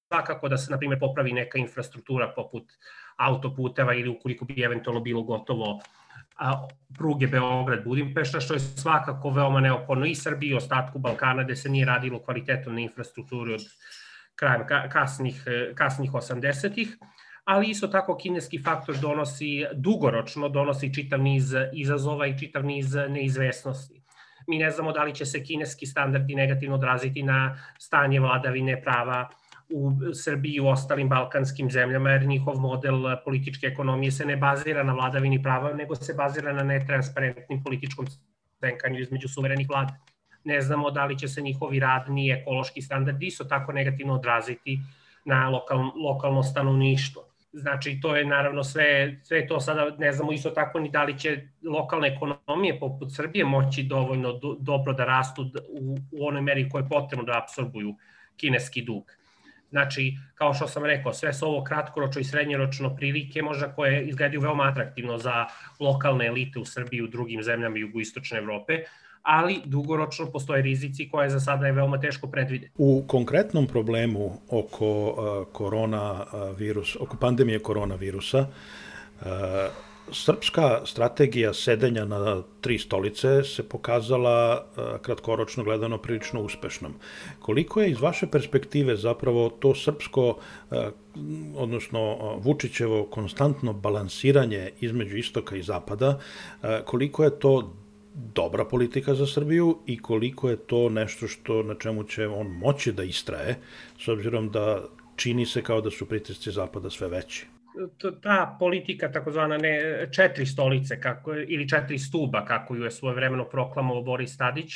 svakako 0.08 0.48
da 0.48 0.56
se, 0.56 0.70
na 0.70 0.78
primjer, 0.78 1.00
popravi 1.00 1.32
neka 1.32 1.58
infrastruktura 1.58 2.32
poput 2.37 2.64
autoputeva 3.16 3.94
ili 3.94 4.08
ukoliko 4.08 4.44
bi 4.44 4.62
eventualno 4.62 5.00
bilo 5.00 5.22
gotovo 5.22 5.80
a, 6.38 6.68
pruge 6.99 7.26
Beograd-Budimpešta, 7.26 8.40
što 8.40 8.54
je 8.54 8.61
svakako 8.61 9.30
veoma 9.30 9.61
neophodno 9.61 10.07
i 10.07 10.14
Srbiji 10.14 10.50
i 10.50 10.54
ostatku 10.54 10.99
Balkana, 10.99 11.45
gde 11.45 11.57
se 11.57 11.68
nije 11.68 11.87
radilo 11.87 12.23
kvalitetom 12.23 12.75
na 12.75 12.80
infrastrukturi 12.80 13.54
od 13.54 13.61
krajem 14.35 14.66
kasnih, 14.90 15.45
kasnih 15.75 16.12
80-ih, 16.12 16.97
ali 17.45 17.71
isto 17.71 17.88
tako 17.88 18.16
kineski 18.16 18.62
faktor 18.62 18.97
donosi 18.97 19.64
dugoročno, 19.75 20.49
donosi 20.49 20.95
čitav 20.95 21.21
niz 21.21 21.54
izazova 21.73 22.26
i 22.26 22.38
čitav 22.38 22.64
niz 22.64 22.95
neizvesnosti. 23.09 24.02
Mi 24.47 24.59
ne 24.59 24.71
znamo 24.71 24.92
da 24.92 25.02
li 25.04 25.14
će 25.14 25.26
se 25.26 25.45
kineski 25.45 25.87
standardi 25.87 26.35
negativno 26.35 26.75
odraziti 26.75 27.23
na 27.23 27.59
stanje 27.78 28.21
vladavine 28.21 28.83
prava 28.83 29.28
u 29.70 29.92
Srbiji 30.14 30.54
i 30.54 30.60
u 30.60 30.68
ostalim 30.68 31.08
balkanskim 31.08 31.70
zemljama, 31.70 32.10
jer 32.10 32.26
njihov 32.26 32.60
model 32.60 32.94
političke 33.25 33.66
ekonomije 33.66 34.10
se 34.10 34.26
ne 34.26 34.37
bazira 34.37 34.82
na 34.82 34.92
vladavini 34.92 35.42
prava, 35.42 35.72
nego 35.72 35.94
se 35.94 36.14
bazira 36.14 36.52
na 36.52 36.62
netransparentnim 36.62 37.64
političkom 37.64 38.06
stenkanju 38.56 39.00
između 39.00 39.28
suverenih 39.28 39.68
vlada. 39.68 39.94
Ne 40.44 40.60
znamo 40.60 40.90
da 40.90 41.04
li 41.04 41.18
će 41.18 41.28
se 41.28 41.42
njihovi 41.42 41.80
radni 41.80 42.30
ekološki 42.30 42.82
standardi 42.82 43.26
isto 43.26 43.44
tako 43.44 43.72
negativno 43.72 44.14
odraziti 44.14 44.78
na 45.25 45.48
lokal, 45.48 45.90
lokalno 46.04 46.42
stanovništvo. 46.42 47.25
Znači, 47.52 47.98
to 48.02 48.16
je 48.16 48.25
naravno 48.26 48.64
sve, 48.64 49.20
sve 49.22 49.46
to 49.46 49.60
sada 49.60 49.90
ne 49.98 50.12
znamo 50.12 50.32
isto 50.32 50.50
tako 50.50 50.80
ni 50.80 50.90
da 50.90 51.04
li 51.04 51.18
će 51.18 51.48
lokalne 51.64 52.08
ekonomije 52.08 52.80
poput 52.80 53.14
Srbije 53.14 53.44
moći 53.44 53.82
dovoljno 53.82 54.32
do, 54.32 54.56
dobro 54.60 54.92
da 54.92 55.04
rastu 55.04 55.42
u, 55.68 55.96
u 56.12 56.26
onoj 56.26 56.42
meri 56.42 56.68
koje 56.68 56.82
je 56.82 56.88
potrebno 56.88 57.25
da 57.25 57.40
absorbuju 57.42 57.94
kineski 58.37 58.82
dug. 58.82 59.18
Znači, 59.70 60.16
kao 60.34 60.54
što 60.54 60.68
sam 60.68 60.84
rekao, 60.84 61.12
sve 61.12 61.32
su 61.32 61.46
ovo 61.46 61.64
kratkoročno 61.64 62.20
i 62.20 62.25
srednjoročno 62.25 62.96
prilike 62.96 63.42
možda 63.42 63.72
koje 63.72 64.04
izgledaju 64.04 64.40
veoma 64.40 64.64
atraktivno 64.64 65.18
za 65.18 65.46
lokalne 65.80 66.26
elite 66.26 66.58
u 66.58 66.64
Srbiji 66.64 66.98
i 66.98 67.02
u 67.02 67.08
drugim 67.08 67.42
zemljama 67.42 67.78
jugoistočne 67.78 68.38
Evrope, 68.38 68.78
ali 69.22 69.60
dugoročno 69.64 70.26
postoje 70.26 70.62
rizici 70.62 71.08
koje 71.08 71.30
za 71.30 71.40
sada 71.40 71.66
je 71.66 71.72
veoma 71.72 72.00
teško 72.00 72.26
predvideti. 72.26 72.72
U 72.78 73.04
konkretnom 73.06 73.66
problemu 73.66 74.40
oko 74.50 74.87
uh, 74.88 75.52
korona 75.52 76.25
virus, 76.58 76.96
oko 77.00 77.16
pandemije 77.16 77.58
koronavirusa, 77.58 78.38
uh, 78.40 79.26
srpska 80.12 80.80
strategija 80.86 81.54
sedenja 81.54 82.04
na 82.04 82.42
tri 82.60 82.78
stolice 82.78 83.44
se 83.44 83.62
pokazala 83.62 84.64
uh, 84.64 85.00
kratkoročno 85.02 85.64
gledano 85.64 85.98
prilično 85.98 86.42
uspešnom. 86.42 86.94
Koliko 87.38 87.80
je 87.80 87.90
iz 87.90 88.00
vaše 88.00 88.26
perspektive 88.26 88.96
zapravo 88.96 89.50
to 89.50 89.74
srpsko, 89.74 90.28
uh, 90.28 90.78
odnosno 91.56 92.16
Vučićevo 92.38 93.04
konstantno 93.04 93.72
balansiranje 93.72 94.70
između 94.80 95.16
istoka 95.16 95.56
i 95.56 95.62
zapada, 95.62 96.18
koliko 96.84 97.24
je 97.24 97.38
to 97.38 97.74
dobra 98.34 98.64
politika 98.64 99.14
za 99.14 99.26
Srbiju 99.26 99.78
i 99.86 99.98
koliko 99.98 100.50
je 100.50 100.56
to 100.56 100.88
nešto 100.88 101.28
što 101.28 101.62
na 101.62 101.74
čemu 101.74 102.04
će 102.04 102.28
on 102.28 102.46
moći 102.46 102.92
da 102.92 103.02
istraje, 103.02 103.58
s 103.98 104.08
obzirom 104.08 104.50
da 104.50 104.84
čini 105.16 105.46
se 105.46 105.62
kao 105.62 105.80
da 105.80 105.90
su 105.90 106.06
pritisci 106.06 106.50
Zapada 106.50 106.90
sve 106.90 107.08
veći. 107.08 107.46
Ta 108.23 108.56
politika, 108.58 109.12
takozvana 109.12 109.56
ne, 109.58 110.06
četiri 110.12 110.47
stolice 110.47 111.00
kako, 111.00 111.35
ili 111.35 111.68
četiri 111.68 111.99
stuba, 111.99 112.44
kako 112.44 112.75
ju 112.75 112.85
je 112.85 112.90
svoje 112.90 113.14
vremeno 113.14 113.44
proklamovao 113.44 114.02
Boris 114.02 114.37
Tadić, 114.37 114.73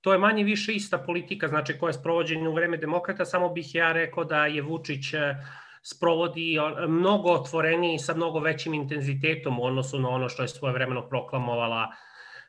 to 0.00 0.12
je 0.12 0.18
manje 0.18 0.44
više 0.44 0.72
ista 0.72 0.98
politika, 0.98 1.48
znači 1.48 1.78
koja 1.78 1.88
je 1.88 1.94
sprovođena 1.94 2.50
u 2.50 2.54
vreme 2.54 2.76
demokrata, 2.76 3.24
samo 3.24 3.48
bih 3.48 3.74
ja 3.74 3.92
rekao 3.92 4.24
da 4.24 4.46
je 4.46 4.62
Vučić 4.62 5.14
e, 5.14 5.34
sprovodi 5.82 6.56
mnogo 6.88 7.32
otvoreniji 7.32 7.94
i 7.94 7.98
sa 7.98 8.14
mnogo 8.14 8.40
većim 8.40 8.74
intenzitetom 8.74 9.60
u 9.60 9.64
odnosu 9.64 10.00
na 10.00 10.08
ono 10.08 10.28
što 10.28 10.42
je 10.42 10.48
svoje 10.48 10.74
vremeno 10.74 11.08
proklamovala 11.08 11.88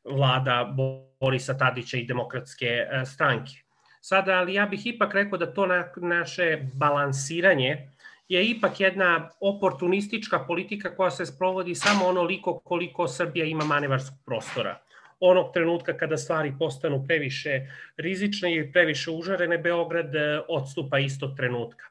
vlada 0.03 0.75
Borisa 1.19 1.57
Tadića 1.57 1.97
i 1.97 2.05
demokratske 2.05 2.65
e, 2.65 3.05
stranke. 3.05 3.53
Sada, 4.01 4.33
ali 4.33 4.53
ja 4.53 4.65
bih 4.65 4.81
ipak 4.85 5.13
rekao 5.13 5.37
da 5.37 5.53
to 5.53 5.65
na, 5.65 5.91
naše 5.95 6.57
balansiranje 6.73 7.89
je 8.29 8.45
ipak 8.45 8.79
jedna 8.79 9.29
oportunistička 9.39 10.39
politika 10.39 10.95
koja 10.95 11.11
se 11.11 11.25
sprovodi 11.25 11.75
samo 11.75 12.05
onoliko 12.05 12.59
koliko 12.59 13.07
Srbija 13.07 13.45
ima 13.45 13.65
manevarskog 13.65 14.17
prostora. 14.25 14.79
Onog 15.19 15.53
trenutka 15.53 15.97
kada 15.97 16.17
stvari 16.17 16.53
postanu 16.59 17.03
previše 17.07 17.61
rizične 17.97 18.55
i 18.55 18.71
previše 18.71 19.11
užarene, 19.11 19.57
Beograd 19.57 20.15
e, 20.15 20.41
odstupa 20.47 20.99
istog 20.99 21.35
trenutka. 21.37 21.85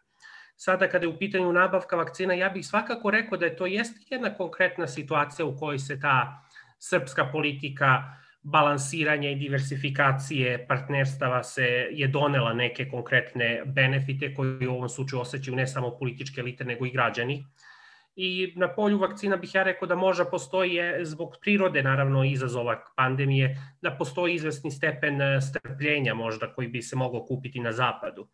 Sada 0.56 0.88
kada 0.88 1.04
je 1.04 1.08
u 1.08 1.18
pitanju 1.18 1.52
nabavka 1.52 1.96
vakcina, 1.96 2.34
ja 2.34 2.48
bih 2.48 2.66
svakako 2.66 3.10
rekao 3.10 3.38
da 3.38 3.46
je 3.46 3.56
to 3.56 3.66
jeste 3.66 4.00
jedna 4.10 4.34
konkretna 4.34 4.86
situacija 4.86 5.46
u 5.46 5.56
kojoj 5.56 5.78
se 5.78 6.00
ta 6.00 6.42
srpska 6.78 7.28
politika 7.32 8.02
balansiranja 8.42 9.30
i 9.30 9.34
diversifikacije 9.34 10.66
partnerstava 10.66 11.42
se 11.42 11.64
je 11.90 12.08
donela 12.08 12.52
neke 12.54 12.88
konkretne 12.88 13.62
benefite 13.66 14.34
koji 14.34 14.66
u 14.66 14.74
ovom 14.74 14.88
slučaju 14.88 15.20
osjećaju 15.20 15.56
ne 15.56 15.66
samo 15.66 15.96
političke 15.98 16.40
elite 16.40 16.64
nego 16.64 16.86
i 16.86 16.90
građani. 16.90 17.44
I 18.16 18.52
na 18.56 18.68
polju 18.74 18.98
vakcina 18.98 19.36
bih 19.36 19.54
ja 19.54 19.62
rekao 19.62 19.88
da 19.88 19.94
možda 19.94 20.24
postoji 20.24 20.80
zbog 21.02 21.36
prirode 21.40 21.82
naravno 21.82 22.24
izazova 22.24 22.84
pandemije, 22.96 23.56
da 23.82 23.90
postoji 23.90 24.34
izvesni 24.34 24.70
stepen 24.70 25.22
e, 25.22 25.40
strpljenja 25.40 26.14
možda 26.14 26.52
koji 26.52 26.68
bi 26.68 26.82
se 26.82 26.96
mogao 26.96 27.26
kupiti 27.26 27.60
na 27.60 27.72
zapadu. 27.72 28.28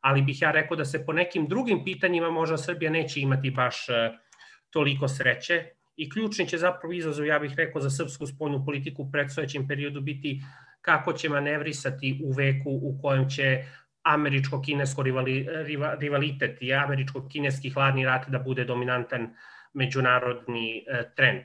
Ali 0.00 0.22
bih 0.22 0.42
ja 0.42 0.50
rekao 0.50 0.76
da 0.76 0.84
se 0.84 1.06
po 1.06 1.12
nekim 1.12 1.48
drugim 1.48 1.84
pitanjima 1.84 2.30
možda 2.30 2.56
Srbija 2.56 2.90
neće 2.90 3.20
imati 3.20 3.50
baš 3.50 3.88
e, 3.88 4.12
toliko 4.70 5.08
sreće 5.08 5.64
i 5.96 6.10
ključni 6.10 6.48
će 6.48 6.58
zapravo 6.58 6.92
izazov, 6.92 7.26
ja 7.26 7.38
bih 7.38 7.54
rekao, 7.56 7.82
za 7.82 7.90
srpsku 7.90 8.26
spoljnu 8.26 8.64
politiku 8.64 9.02
u 9.02 9.10
predstojećem 9.10 9.68
periodu 9.68 10.00
biti 10.00 10.42
kako 10.80 11.12
će 11.12 11.28
manevrisati 11.28 12.20
u 12.24 12.32
veku 12.32 12.70
u 12.70 12.98
kojem 13.02 13.30
će 13.30 13.64
američko-kinesko 14.02 15.02
rivali, 15.02 15.46
rivalitet 15.98 16.62
i 16.62 16.72
američko-kineski 16.72 17.74
hladni 17.74 18.04
rat 18.04 18.28
da 18.28 18.38
bude 18.38 18.64
dominantan 18.64 19.34
međunarodni 19.72 20.76
e, 20.78 21.02
trend. 21.16 21.42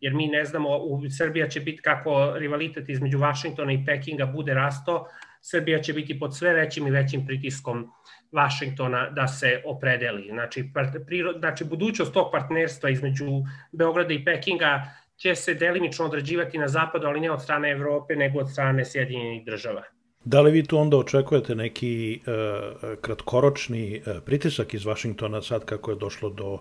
Jer 0.00 0.14
mi 0.14 0.26
ne 0.26 0.44
znamo, 0.44 0.76
u 0.76 1.00
Srbija 1.10 1.48
će 1.48 1.60
biti 1.60 1.82
kako 1.82 2.34
rivalitet 2.38 2.88
između 2.88 3.18
Vašingtona 3.18 3.72
i 3.72 3.84
Pekinga 3.86 4.26
bude 4.26 4.54
rasto, 4.54 5.06
Srbija 5.48 5.78
će 5.82 5.92
biti 5.92 6.18
pod 6.18 6.36
sve 6.36 6.52
većim 6.52 6.86
i 6.86 6.90
većim 6.90 7.26
pritiskom 7.26 7.90
Vašingtona 8.32 9.10
da 9.10 9.28
se 9.28 9.62
opredeli. 9.64 10.28
Znači, 10.30 10.64
prirod, 11.06 11.36
znači 11.38 11.64
budućnost 11.64 12.12
tog 12.12 12.32
partnerstva 12.32 12.90
između 12.90 13.26
Beograda 13.72 14.14
i 14.14 14.24
Pekinga 14.24 14.82
će 15.16 15.34
se 15.34 15.54
delimično 15.54 16.04
određivati 16.04 16.58
na 16.58 16.68
zapadu, 16.68 17.06
ali 17.06 17.20
ne 17.20 17.30
od 17.30 17.42
strane 17.42 17.70
Evrope, 17.70 18.16
nego 18.16 18.38
od 18.38 18.50
strane 18.50 18.84
Sjedinjenih 18.84 19.44
država. 19.44 19.82
Da 20.26 20.40
li 20.40 20.50
vi 20.50 20.64
tu 20.66 20.78
onda 20.78 20.96
očekujete 20.96 21.54
neki 21.54 22.20
uh, 22.26 22.98
kratkoročni 23.00 24.02
uh, 24.06 24.22
pritisak 24.24 24.74
iz 24.74 24.84
Vašingtona 24.84 25.42
sad 25.42 25.64
kako 25.64 25.90
je 25.90 25.96
došlo 25.96 26.30
do 26.30 26.52
uh, 26.52 26.60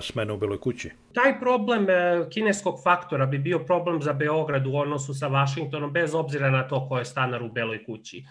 smene 0.00 0.32
u 0.32 0.38
Beloj 0.38 0.60
kući? 0.60 0.90
Taj 1.12 1.40
problem 1.40 1.82
uh, 1.82 2.28
kineskog 2.30 2.74
faktora 2.84 3.26
bi 3.26 3.38
bio 3.38 3.58
problem 3.58 4.02
za 4.02 4.12
Beograd 4.12 4.66
u 4.66 4.76
odnosu 4.76 5.14
sa 5.14 5.28
Vašingtonom 5.28 5.92
bez 5.92 6.14
obzira 6.14 6.50
na 6.50 6.68
to 6.68 6.88
ko 6.88 6.98
je 6.98 7.04
stanar 7.04 7.42
u 7.42 7.52
Beloj 7.52 7.84
kući. 7.84 8.24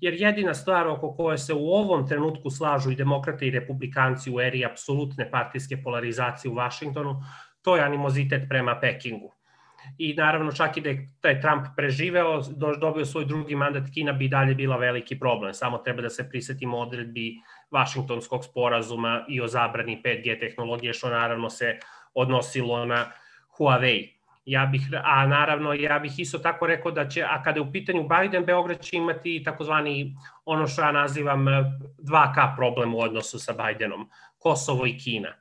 Jer 0.00 0.14
jedina 0.14 0.54
stvar 0.54 0.86
oko 0.88 1.14
koje 1.14 1.38
se 1.38 1.54
u 1.54 1.68
ovom 1.68 2.08
trenutku 2.08 2.50
slažu 2.50 2.90
i 2.90 2.96
demokrate 2.96 3.46
i 3.46 3.50
republikanci 3.50 4.30
u 4.30 4.40
eri 4.40 4.64
apsolutne 4.64 5.30
partijske 5.30 5.82
polarizacije 5.82 6.50
u 6.50 6.54
Vašingtonu, 6.54 7.16
to 7.62 7.76
je 7.76 7.82
animozitet 7.82 8.42
prema 8.48 8.80
Pekingu 8.80 9.39
i 9.98 10.14
naravno 10.14 10.52
čak 10.52 10.76
i 10.76 10.80
da 10.80 10.88
je 10.88 11.08
taj 11.20 11.40
Trump 11.40 11.66
preživeo, 11.76 12.42
dobio 12.80 13.04
svoj 13.04 13.24
drugi 13.24 13.56
mandat, 13.56 13.90
Kina 13.94 14.12
bi 14.12 14.28
dalje 14.28 14.54
bila 14.54 14.76
veliki 14.76 15.18
problem. 15.18 15.54
Samo 15.54 15.78
treba 15.78 16.02
da 16.02 16.10
se 16.10 16.28
prisetimo 16.28 16.78
odredbi 16.78 17.34
Vašingtonskog 17.70 18.44
sporazuma 18.44 19.24
i 19.28 19.40
o 19.40 19.48
zabrani 19.48 20.02
5G 20.04 20.40
tehnologije, 20.40 20.92
što 20.92 21.10
naravno 21.10 21.50
se 21.50 21.78
odnosilo 22.14 22.84
na 22.84 23.06
Huawei. 23.58 24.08
Ja 24.44 24.66
bih, 24.66 24.82
a 25.04 25.26
naravno 25.26 25.72
ja 25.72 25.98
bih 25.98 26.18
isto 26.18 26.38
tako 26.38 26.66
rekao 26.66 26.92
da 26.92 27.08
će, 27.08 27.22
a 27.22 27.42
kada 27.42 27.58
je 27.58 27.62
u 27.62 27.72
pitanju 27.72 28.08
Biden, 28.08 28.44
Beograd 28.44 28.80
će 28.80 28.96
imati 28.96 29.42
takozvani 29.44 30.16
ono 30.44 30.66
što 30.66 30.82
ja 30.82 30.92
nazivam 30.92 31.46
2K 31.98 32.56
problem 32.56 32.94
u 32.94 33.00
odnosu 33.00 33.38
sa 33.38 33.52
Bidenom, 33.52 34.08
Kosovo 34.38 34.86
i 34.86 34.98
Kina 34.98 35.34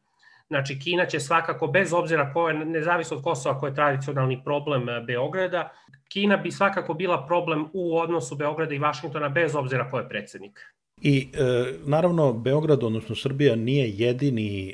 Znači, 0.49 0.79
Kina 0.79 1.05
će 1.05 1.19
svakako, 1.19 1.67
bez 1.67 1.93
obzira 1.93 2.33
ko 2.33 2.49
je, 2.49 2.65
nezavisno 2.65 3.17
od 3.17 3.23
Kosova 3.23 3.59
koji 3.59 3.71
je 3.71 3.75
tradicionalni 3.75 4.43
problem 4.43 4.89
eh, 4.89 5.01
Beograda, 5.01 5.69
Kina 6.09 6.37
bi 6.37 6.51
svakako 6.51 6.93
bila 6.93 7.25
problem 7.25 7.65
u 7.73 7.97
odnosu 7.97 8.35
Beograda 8.35 8.75
i 8.75 8.79
Vašingtona 8.79 9.29
bez 9.29 9.55
obzira 9.55 9.89
ko 9.89 9.97
je 9.97 10.09
predsednik. 10.09 10.59
I 11.01 11.27
e, 11.33 11.73
naravno 11.85 12.33
Beograd, 12.33 12.83
odnosno 12.83 13.15
Srbija, 13.15 13.55
nije 13.55 13.89
jedini 13.89 14.69
e, 14.69 14.73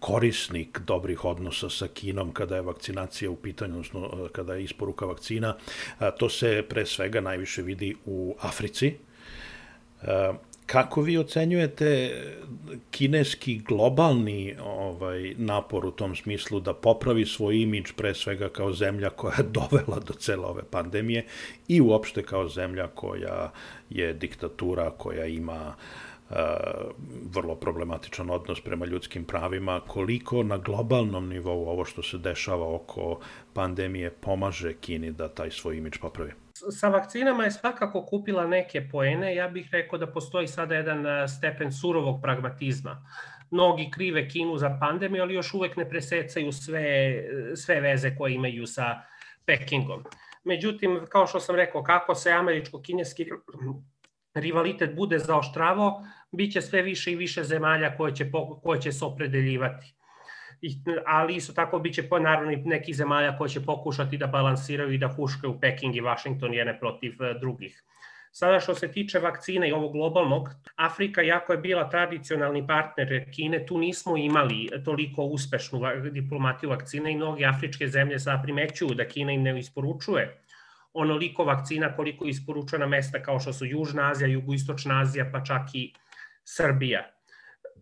korisnik 0.00 0.78
dobrih 0.78 1.24
odnosa 1.24 1.70
sa 1.70 1.88
Kinom 1.88 2.32
kada 2.32 2.56
je 2.56 2.62
vakcinacija 2.62 3.30
u 3.30 3.36
pitanju, 3.36 3.72
odnosno 3.72 4.00
e, 4.00 4.28
kada 4.32 4.54
je 4.54 4.64
isporuka 4.64 5.06
vakcina. 5.06 5.56
E, 6.00 6.10
to 6.18 6.28
se 6.28 6.64
pre 6.68 6.86
svega 6.86 7.20
najviše 7.20 7.62
vidi 7.62 7.96
u 8.06 8.36
Africi. 8.40 8.94
E, 10.02 10.32
Kako 10.66 11.00
vi 11.02 11.18
ocenjujete 11.18 12.10
kineski 12.90 13.58
globalni 13.58 14.56
ovaj 14.64 15.34
napor 15.38 15.86
u 15.86 15.90
tom 15.90 16.16
smislu 16.16 16.60
da 16.60 16.74
popravi 16.74 17.26
svoj 17.26 17.56
imidž 17.56 17.92
pre 17.96 18.14
svega 18.14 18.48
kao 18.48 18.72
zemlja 18.72 19.10
koja 19.10 19.34
je 19.38 19.44
dovela 19.58 20.00
do 20.06 20.12
cele 20.12 20.46
ove 20.46 20.62
pandemije 20.70 21.26
i 21.68 21.80
uopšte 21.80 22.22
kao 22.22 22.48
zemlja 22.48 22.86
koja 22.86 23.52
je 23.90 24.12
diktatura, 24.12 24.90
koja 24.90 25.26
ima 25.26 25.74
uh, 26.30 26.36
vrlo 27.34 27.54
problematičan 27.54 28.30
odnos 28.30 28.60
prema 28.60 28.86
ljudskim 28.86 29.24
pravima, 29.24 29.80
koliko 29.86 30.42
na 30.42 30.56
globalnom 30.56 31.28
nivou 31.28 31.68
ovo 31.68 31.84
što 31.84 32.02
se 32.02 32.18
dešava 32.18 32.74
oko 32.74 33.18
pandemije 33.52 34.10
pomaže 34.10 34.72
Kini 34.72 35.12
da 35.12 35.28
taj 35.28 35.50
svoj 35.50 35.76
imidž 35.76 35.98
popravi? 35.98 36.32
Sa 36.70 36.88
vakcinama 36.88 37.44
je 37.44 37.50
svakako 37.50 38.06
kupila 38.06 38.46
neke 38.46 38.88
poene. 38.88 39.34
Ja 39.34 39.48
bih 39.48 39.68
rekao 39.72 39.98
da 39.98 40.06
postoji 40.06 40.48
sada 40.48 40.74
jedan 40.74 41.06
e, 41.06 41.28
stepen 41.28 41.72
surovog 41.72 42.22
pragmatizma. 42.22 43.06
Mnogi 43.50 43.90
krive 43.90 44.28
Kinu 44.28 44.56
za 44.58 44.78
pandemiju, 44.80 45.22
ali 45.22 45.34
još 45.34 45.54
uvek 45.54 45.76
ne 45.76 45.88
presecaju 45.88 46.52
sve, 46.52 47.16
sve 47.56 47.80
veze 47.80 48.16
koje 48.16 48.34
imaju 48.34 48.66
sa 48.66 49.02
Pekingom. 49.46 50.04
Međutim, 50.44 51.00
kao 51.08 51.26
što 51.26 51.40
sam 51.40 51.56
rekao, 51.56 51.82
kako 51.82 52.14
se 52.14 52.30
američko-kineski 52.30 53.26
rivalitet 54.34 54.96
bude 54.96 55.18
zaoštravao, 55.18 56.04
bit 56.32 56.52
će 56.52 56.60
sve 56.60 56.82
više 56.82 57.12
i 57.12 57.16
više 57.16 57.44
zemalja 57.44 57.96
koje 57.96 58.14
će, 58.14 58.30
koje 58.62 58.80
će 58.80 58.92
se 58.92 59.04
opredeljivati 59.04 59.94
ali 61.06 61.36
isto 61.36 61.52
tako 61.52 61.78
biće 61.78 62.08
po 62.08 62.18
naravno 62.18 62.52
neki 62.64 62.94
zemalja 62.94 63.36
koji 63.38 63.50
će 63.50 63.60
pokušati 63.60 64.16
da 64.16 64.26
balansiraju 64.26 64.92
i 64.92 64.98
da 64.98 65.08
huškaju 65.08 65.60
Peking 65.60 65.96
i 65.96 66.00
Washington 66.00 66.54
jedne 66.54 66.78
protiv 66.78 67.22
e, 67.22 67.34
drugih. 67.40 67.84
Sada 68.34 68.60
što 68.60 68.74
se 68.74 68.92
tiče 68.92 69.18
vakcina 69.18 69.66
i 69.66 69.72
ovog 69.72 69.92
globalnog, 69.92 70.48
Afrika, 70.76 71.22
jako 71.22 71.52
je 71.52 71.58
bila 71.58 71.88
tradicionalni 71.90 72.66
partner 72.66 73.30
Kine, 73.34 73.66
tu 73.66 73.78
nismo 73.78 74.16
imali 74.16 74.68
toliko 74.84 75.24
uspešnu 75.24 75.80
diplomatiju 76.12 76.70
vakcina 76.70 77.10
i 77.10 77.16
mnogi 77.16 77.44
afričke 77.44 77.88
zemlje 77.88 78.18
sada 78.18 78.42
primećuju 78.42 78.94
da 78.94 79.08
Kina 79.08 79.32
im 79.32 79.42
ne 79.42 79.58
isporučuje 79.58 80.38
onoliko 80.92 81.44
vakcina 81.44 81.96
koliko 81.96 82.26
isporučuje 82.26 82.80
na 82.80 82.86
mesta 82.86 83.22
kao 83.22 83.40
što 83.40 83.52
su 83.52 83.66
Južna 83.66 84.10
Azija, 84.10 84.28
Jugoistočna 84.28 85.00
Azija, 85.00 85.30
pa 85.32 85.44
čak 85.44 85.62
i 85.74 85.94
Srbija 86.44 87.10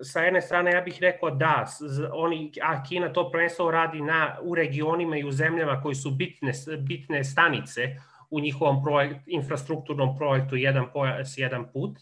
sa 0.02 0.20
jedne 0.20 0.40
strane 0.40 0.72
ja 0.72 0.80
bih 0.80 0.98
rekao 1.00 1.30
da, 1.30 1.66
oni, 2.12 2.52
a 2.62 2.84
Kina 2.84 3.12
to 3.12 3.30
prvenstvo 3.30 3.70
radi 3.70 4.00
na, 4.00 4.36
u 4.42 4.54
regionima 4.54 5.16
i 5.16 5.24
u 5.24 5.32
zemljama 5.32 5.80
koji 5.82 5.94
su 5.94 6.10
bitne, 6.10 6.52
bitne 6.78 7.24
stanice 7.24 7.96
u 8.30 8.40
njihovom 8.40 8.84
projekt, 8.84 9.20
infrastrukturnom 9.26 10.16
projektu 10.16 10.56
Jedan 10.56 10.86
pojas, 10.92 11.38
jedan 11.38 11.72
put. 11.72 11.98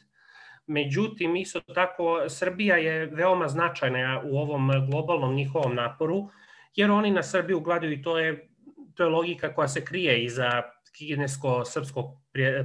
Međutim, 0.66 1.36
isto 1.36 1.60
tako, 1.60 2.28
Srbija 2.28 2.76
je 2.76 3.06
veoma 3.06 3.48
značajna 3.48 4.22
u 4.24 4.38
ovom 4.38 4.70
globalnom 4.90 5.34
njihovom 5.34 5.74
naporu, 5.74 6.28
jer 6.76 6.90
oni 6.90 7.10
na 7.10 7.22
Srbiju 7.22 7.60
gledaju 7.60 7.92
i 7.92 8.02
to 8.02 8.18
je, 8.18 8.48
to 8.94 9.02
je 9.02 9.08
logika 9.08 9.54
koja 9.54 9.68
se 9.68 9.84
krije 9.84 10.24
iza 10.24 10.62
kinesko-srpskog 10.98 12.04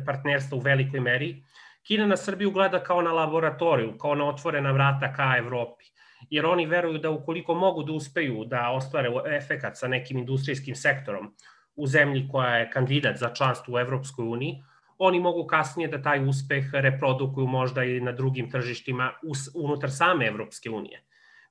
partnerstva 0.05 0.57
u 0.57 0.61
velikoj 0.61 0.99
meri 0.99 1.43
Kina 1.83 2.05
na 2.07 2.17
Srbiju 2.17 2.51
gleda 2.51 2.79
kao 2.83 3.01
na 3.01 3.11
laboratoriju, 3.11 3.97
kao 3.97 4.15
na 4.15 4.27
otvorena 4.27 4.71
vrata 4.71 5.13
ka 5.13 5.35
Evropi. 5.37 5.85
Jer 6.29 6.45
oni 6.45 6.65
veruju 6.65 6.97
da 6.97 7.09
ukoliko 7.11 7.55
mogu 7.55 7.83
da 7.83 7.93
uspeju 7.93 8.45
da 8.45 8.69
ostvare 8.71 9.09
efekat 9.37 9.77
sa 9.77 9.87
nekim 9.87 10.17
industrijskim 10.17 10.75
sektorom 10.75 11.33
u 11.75 11.87
zemlji 11.87 12.27
koja 12.31 12.57
je 12.57 12.69
kandidat 12.69 13.17
za 13.17 13.29
članstvo 13.33 13.75
u 13.75 13.79
Evropskoj 13.79 14.25
uniji, 14.25 14.63
oni 14.97 15.19
mogu 15.19 15.47
kasnije 15.47 15.87
da 15.87 16.01
taj 16.01 16.27
uspeh 16.29 16.69
reprodukuju 16.73 17.47
možda 17.47 17.83
i 17.83 17.99
na 17.99 18.11
drugim 18.11 18.51
tržištima 18.51 19.11
unutar 19.55 19.91
same 19.91 20.27
Evropske 20.27 20.69
unije. 20.69 21.03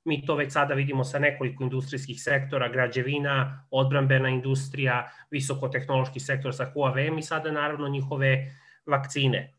Mi 0.05 0.25
to 0.25 0.35
već 0.35 0.53
sada 0.53 0.73
vidimo 0.73 1.03
sa 1.03 1.19
nekoliko 1.19 1.63
industrijskih 1.63 2.21
sektora, 2.21 2.67
građevina, 2.67 3.67
odbrambena 3.71 4.29
industrija, 4.29 5.11
visokotehnološki 5.31 6.19
sektor 6.19 6.55
sa 6.55 6.71
Huawei 6.75 7.19
i 7.19 7.21
sada 7.21 7.51
naravno 7.51 7.87
njihove 7.87 8.51
vakcine 8.85 9.53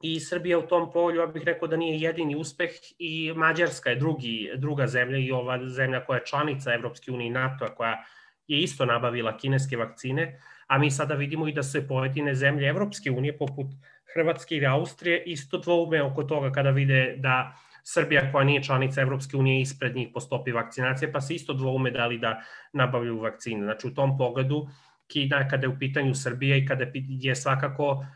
i 0.00 0.20
Srbija 0.20 0.58
u 0.58 0.66
tom 0.66 0.90
polju, 0.92 1.20
ja 1.20 1.26
bih 1.26 1.42
rekao 1.44 1.68
da 1.68 1.76
nije 1.76 2.00
jedini 2.00 2.36
uspeh 2.36 2.70
i 2.98 3.32
Mađarska 3.36 3.90
je 3.90 3.96
drugi, 3.96 4.50
druga 4.56 4.86
zemlja 4.86 5.18
i 5.18 5.32
ova 5.32 5.68
zemlja 5.68 6.04
koja 6.04 6.18
je 6.18 6.26
članica 6.26 6.74
Evropske 6.74 7.12
unije 7.12 7.26
i 7.26 7.30
NATO, 7.30 7.66
koja 7.76 8.04
je 8.46 8.60
isto 8.60 8.84
nabavila 8.84 9.36
kineske 9.36 9.76
vakcine, 9.76 10.40
a 10.66 10.78
mi 10.78 10.90
sada 10.90 11.14
vidimo 11.14 11.48
i 11.48 11.52
da 11.52 11.62
se 11.62 11.88
pojedine 11.88 12.34
zemlje 12.34 12.68
Evropske 12.68 13.10
unije, 13.10 13.38
poput 13.38 13.66
Hrvatske 14.14 14.56
i 14.56 14.66
Austrije, 14.66 15.22
isto 15.26 15.58
dvoume 15.58 16.02
oko 16.02 16.22
toga 16.24 16.52
kada 16.52 16.70
vide 16.70 17.14
da 17.18 17.56
Srbija 17.84 18.32
koja 18.32 18.44
nije 18.44 18.62
članica 18.62 19.00
Evropske 19.00 19.36
unije 19.36 19.60
ispred 19.60 19.96
njih 19.96 20.08
po 20.14 20.20
stopi 20.20 20.52
vakcinacije, 20.52 21.12
pa 21.12 21.20
se 21.20 21.34
isto 21.34 21.54
dvoume 21.54 21.90
da 21.90 22.06
li 22.06 22.18
da 22.18 22.40
nabavljaju 22.72 23.20
vakcine. 23.20 23.64
Znači 23.64 23.86
u 23.86 23.94
tom 23.94 24.18
pogledu 24.18 24.68
Kina 25.06 25.48
kada 25.48 25.66
je 25.66 25.68
u 25.68 25.78
pitanju 25.78 26.14
Srbije 26.14 26.58
i 26.58 26.66
kada 26.66 26.86
je 26.94 27.36
svakako 27.36 28.06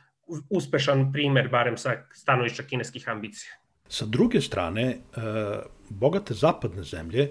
uspešan 0.51 1.12
primer, 1.12 1.49
barem 1.49 1.77
sa 1.77 1.97
stanovišća 2.14 2.62
kineskih 2.62 3.09
ambicija. 3.09 3.53
Sa 3.88 4.07
druge 4.07 4.40
strane, 4.40 4.83
e, 4.83 4.97
bogate 5.88 6.35
zapadne 6.35 6.83
zemlje, 6.83 7.31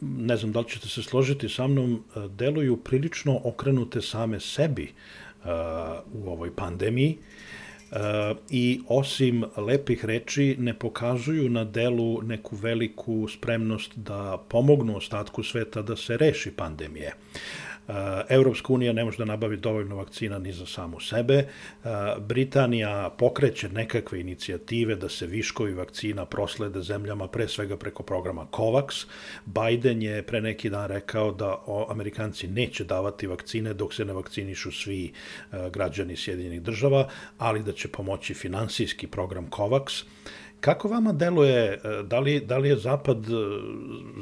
ne 0.00 0.36
znam 0.36 0.52
da 0.52 0.60
li 0.60 0.68
ćete 0.68 0.88
se 0.88 1.02
složiti 1.02 1.48
sa 1.48 1.66
mnom, 1.66 1.94
e, 1.94 2.28
deluju 2.28 2.76
prilično 2.76 3.40
okrenute 3.44 4.02
same 4.02 4.40
sebi 4.40 4.84
e, 4.84 4.90
u 6.12 6.30
ovoj 6.30 6.56
pandemiji 6.56 7.18
i 8.50 8.80
osim 8.88 9.44
lepih 9.56 10.04
reči 10.04 10.56
ne 10.58 10.74
pokazuju 10.78 11.48
na 11.48 11.64
delu 11.64 12.22
neku 12.22 12.56
veliku 12.56 13.28
spremnost 13.28 13.92
da 13.96 14.44
pomognu 14.48 14.96
ostatku 14.96 15.42
sveta 15.42 15.82
da 15.82 15.96
se 15.96 16.16
reši 16.16 16.50
pandemije. 16.50 17.14
Evropska 18.28 18.72
unija 18.72 18.92
ne 18.92 19.04
može 19.04 19.18
da 19.18 19.24
nabavi 19.24 19.56
dovoljno 19.56 19.96
vakcina 19.96 20.38
ni 20.38 20.52
za 20.52 20.66
samu 20.66 21.00
sebe. 21.00 21.44
Britanija 22.18 23.10
pokreće 23.18 23.68
nekakve 23.68 24.20
inicijative 24.20 24.94
da 24.94 25.08
se 25.08 25.26
viškovi 25.26 25.74
vakcina 25.74 26.24
proslede 26.24 26.82
zemljama, 26.82 27.28
pre 27.28 27.48
svega 27.48 27.76
preko 27.76 28.02
programa 28.02 28.46
COVAX. 28.52 29.06
Biden 29.46 30.02
je 30.02 30.22
pre 30.22 30.40
neki 30.40 30.70
dan 30.70 30.86
rekao 30.86 31.32
da 31.32 31.64
Amerikanci 31.88 32.48
neće 32.48 32.84
davati 32.84 33.26
vakcine 33.26 33.74
dok 33.74 33.94
se 33.94 34.04
ne 34.04 34.12
vakcinišu 34.12 34.72
svi 34.72 35.12
građani 35.72 36.16
Sjedinjenih 36.16 36.62
država, 36.62 37.08
ali 37.38 37.62
da 37.62 37.72
će 37.72 37.88
pomoći 37.88 38.34
finansijski 38.34 39.06
program 39.06 39.50
COVAX. 39.50 40.04
Kako 40.60 40.88
vama 40.88 41.12
deluje, 41.12 41.80
da 42.04 42.20
li, 42.20 42.40
da 42.40 42.58
li 42.58 42.68
je 42.68 42.76
Zapad 42.76 43.18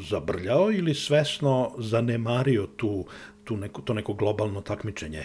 zabrljao 0.09 0.73
ili 0.73 0.95
svesno 0.95 1.75
zanemario 1.79 2.67
tu 2.77 3.07
tu 3.47 3.57
neko, 3.57 3.83
to 3.83 3.95
neko 3.95 4.15
globalno 4.15 4.61
takmičenje 4.61 5.23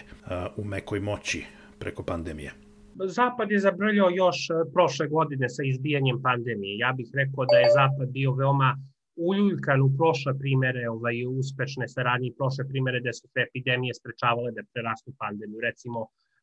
u 0.58 0.64
mekoj 0.64 1.00
moći 1.00 1.46
preko 1.80 2.04
pandemije? 2.04 2.54
Zapad 2.96 3.52
je 3.52 3.60
zabrljao 3.60 4.10
još 4.10 4.50
e, 4.50 4.54
prošle 4.74 5.08
godine 5.08 5.50
sa 5.50 5.64
izbijanjem 5.64 6.22
pandemije. 6.22 6.78
Ja 6.78 6.92
bih 6.98 7.10
rekao 7.14 7.46
da 7.52 7.58
je 7.58 7.74
Zapad 7.78 8.10
bio 8.10 8.34
veoma 8.34 8.78
uljuljkan 9.16 9.82
u 9.82 9.90
prošle 9.98 10.34
primere 10.40 10.90
ovaj, 10.90 11.26
uspešne 11.26 11.88
saradnje 11.88 12.28
i 12.28 12.36
prošle 12.40 12.68
primere 12.68 13.00
gde 13.00 13.14
su 13.14 13.28
te 13.34 13.42
epidemije 13.48 13.94
sprečavale 13.94 14.52
da 14.52 14.62
prerastu 14.74 15.12
pandemiju. 15.22 15.60
Recimo, 15.70 16.00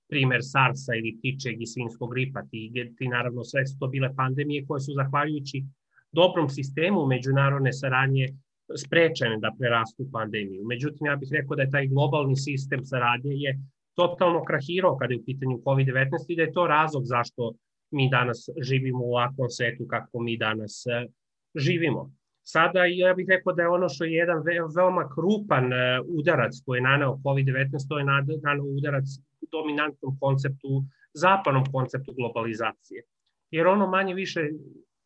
primer 0.09 0.41
SARS-a 0.53 0.95
ili 0.95 1.17
ptičeg 1.19 1.63
i 1.63 1.67
svinskog 1.67 2.11
gripa. 2.15 2.41
Ti, 2.51 2.61
ti 2.99 3.09
naravno 3.09 3.45
sve 3.45 3.67
su 3.67 3.79
to 3.79 3.87
bile 3.87 4.15
pandemije 4.17 4.67
koje 4.67 4.81
su 4.81 4.93
zahvaljujući 5.01 5.65
dobrom 6.13 6.49
sistemu 6.49 7.07
međunarodne 7.07 7.73
saradnje 7.73 8.27
sprečene 8.77 9.39
da 9.39 9.55
prerastu 9.59 10.09
pandemiju. 10.13 10.65
Međutim, 10.65 11.07
ja 11.07 11.17
bih 11.17 11.29
rekao 11.33 11.57
da 11.57 11.63
je 11.63 11.71
taj 11.71 11.87
globalni 11.87 12.37
sistem 12.37 12.85
saradnje 12.85 13.35
je 13.35 13.59
totalno 13.95 14.45
krahirao 14.45 14.97
kada 14.97 15.15
je 15.15 15.21
u 15.21 15.25
pitanju 15.25 15.63
COVID-19 15.65 16.09
i 16.29 16.37
da 16.37 16.43
je 16.43 16.53
to 16.53 16.67
razlog 16.67 17.03
zašto 17.07 17.53
mi 17.91 18.11
danas 18.11 18.49
živimo 18.63 19.05
u 19.05 19.13
ovakvom 19.15 19.51
svetu 19.51 19.87
kako 19.87 20.21
mi 20.21 20.37
danas 20.37 20.87
e, 20.87 21.07
živimo. 21.55 22.13
Sada 22.43 22.85
ja 22.85 23.15
bih 23.15 23.27
rekao 23.29 23.53
da 23.53 23.63
je 23.63 23.69
ono 23.69 23.89
što 23.89 24.05
je 24.05 24.13
jedan 24.13 24.43
veoma 24.77 25.09
krupan 25.15 25.73
e, 25.73 26.01
udarac 26.07 26.53
koji 26.67 26.79
je 26.79 26.83
naneo 26.83 27.19
COVID-19, 27.25 27.89
to 27.89 27.99
je 27.99 28.05
naneo 28.05 28.65
udarac 28.65 29.05
dominantnom 29.53 30.19
konceptu, 30.21 30.85
zapadnom 31.15 31.65
konceptu 31.73 32.13
globalizacije. 32.13 33.03
Jer 33.51 33.67
ono 33.67 33.87
manje 33.87 34.15
više 34.15 34.41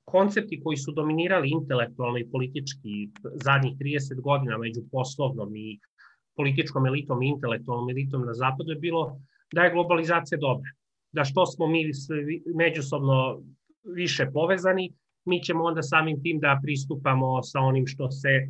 koncepti 0.05 0.61
koji 0.65 0.77
su 0.77 0.93
dominirali 0.93 1.51
intelektualno 1.51 2.19
i 2.19 2.31
politički 2.31 3.09
zadnjih 3.45 3.75
30 3.77 4.21
godina 4.21 4.59
među 4.59 4.81
poslovnom 4.93 5.57
i 5.57 5.79
političkom 6.37 6.87
elitom 6.87 7.23
i 7.23 7.29
intelektualnom 7.29 7.91
elitom 7.91 8.27
na 8.27 8.35
zapadu 8.35 8.71
je 8.71 8.77
bilo 8.77 9.21
da 9.53 9.63
je 9.63 9.73
globalizacija 9.73 10.39
dobra. 10.39 10.71
Da 11.13 11.25
što 11.25 11.47
smo 11.47 11.67
mi 11.67 11.91
međusobno 12.55 13.43
više 13.85 14.31
povezani, 14.33 14.93
mi 15.25 15.43
ćemo 15.43 15.65
onda 15.65 15.83
samim 15.83 16.23
tim 16.23 16.41
da 16.41 16.61
pristupamo 16.63 17.43
sa 17.43 17.61
onim 17.61 17.87
što 17.87 18.11
se 18.11 18.49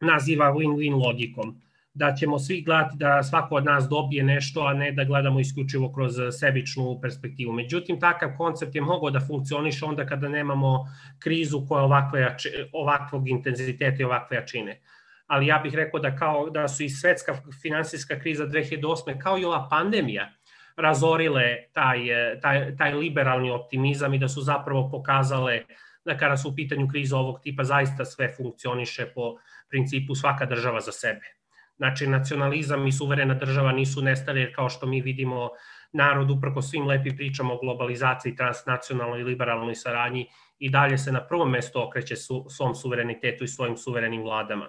naziva 0.00 0.52
win-win 0.52 1.04
logikom 1.04 1.60
da 1.94 2.14
ćemo 2.14 2.38
svi 2.38 2.62
gledati 2.62 2.96
da 2.96 3.22
svako 3.22 3.54
od 3.54 3.64
nas 3.64 3.88
dobije 3.88 4.24
nešto, 4.24 4.60
a 4.60 4.74
ne 4.74 4.92
da 4.92 5.04
gledamo 5.04 5.40
isključivo 5.40 5.92
kroz 5.92 6.14
sebičnu 6.40 6.98
perspektivu. 7.02 7.52
Međutim, 7.52 8.00
takav 8.00 8.30
koncept 8.36 8.74
je 8.74 8.80
mogao 8.80 9.10
da 9.10 9.20
funkcioniše 9.20 9.84
onda 9.84 10.06
kada 10.06 10.28
nemamo 10.28 10.86
krizu 11.18 11.66
koja 11.68 11.82
ovakve, 11.82 12.36
ovakvog 12.72 13.28
intenziteta 13.28 13.96
i 14.02 14.04
ovakve 14.04 14.36
jačine. 14.36 14.80
Ali 15.26 15.46
ja 15.46 15.58
bih 15.58 15.74
rekao 15.74 16.00
da, 16.00 16.16
kao, 16.16 16.50
da 16.50 16.68
su 16.68 16.82
i 16.82 16.88
svetska 16.88 17.34
finansijska 17.62 18.20
kriza 18.20 18.46
2008. 18.46 19.18
kao 19.18 19.38
i 19.38 19.44
ova 19.44 19.68
pandemija 19.70 20.32
razorile 20.76 21.56
taj, 21.72 21.98
taj, 22.40 22.76
taj 22.76 22.94
liberalni 22.94 23.50
optimizam 23.50 24.14
i 24.14 24.18
da 24.18 24.28
su 24.28 24.40
zapravo 24.40 24.90
pokazale 24.90 25.62
da 26.04 26.16
kada 26.16 26.36
su 26.36 26.48
u 26.48 26.54
pitanju 26.54 26.88
kriza 26.88 27.16
ovog 27.16 27.40
tipa 27.42 27.64
zaista 27.64 28.04
sve 28.04 28.32
funkcioniše 28.36 29.06
po 29.14 29.36
principu 29.68 30.14
svaka 30.14 30.46
država 30.46 30.80
za 30.80 30.92
sebe 30.92 31.41
Znači, 31.82 32.06
nacionalizam 32.06 32.86
i 32.86 32.92
suverena 32.92 33.34
država 33.34 33.72
nisu 33.72 34.02
nestali, 34.02 34.40
jer 34.40 34.54
kao 34.54 34.68
što 34.68 34.86
mi 34.86 35.00
vidimo, 35.00 35.48
narod 35.92 36.30
uprko 36.30 36.62
svim 36.62 36.86
lepi 36.86 37.16
pričama 37.16 37.54
o 37.54 37.58
globalizaciji, 37.58 38.36
transnacionalnoj 38.36 39.20
i 39.20 39.24
liberalnoj 39.24 39.74
saradnji 39.74 40.28
i 40.58 40.70
dalje 40.70 40.98
se 40.98 41.12
na 41.12 41.20
prvom 41.26 41.50
mestu 41.50 41.82
okreće 41.82 42.16
su, 42.16 42.46
svom 42.48 42.74
suverenitetu 42.74 43.44
i 43.44 43.48
svojim 43.48 43.76
suverenim 43.76 44.22
vladama. 44.22 44.66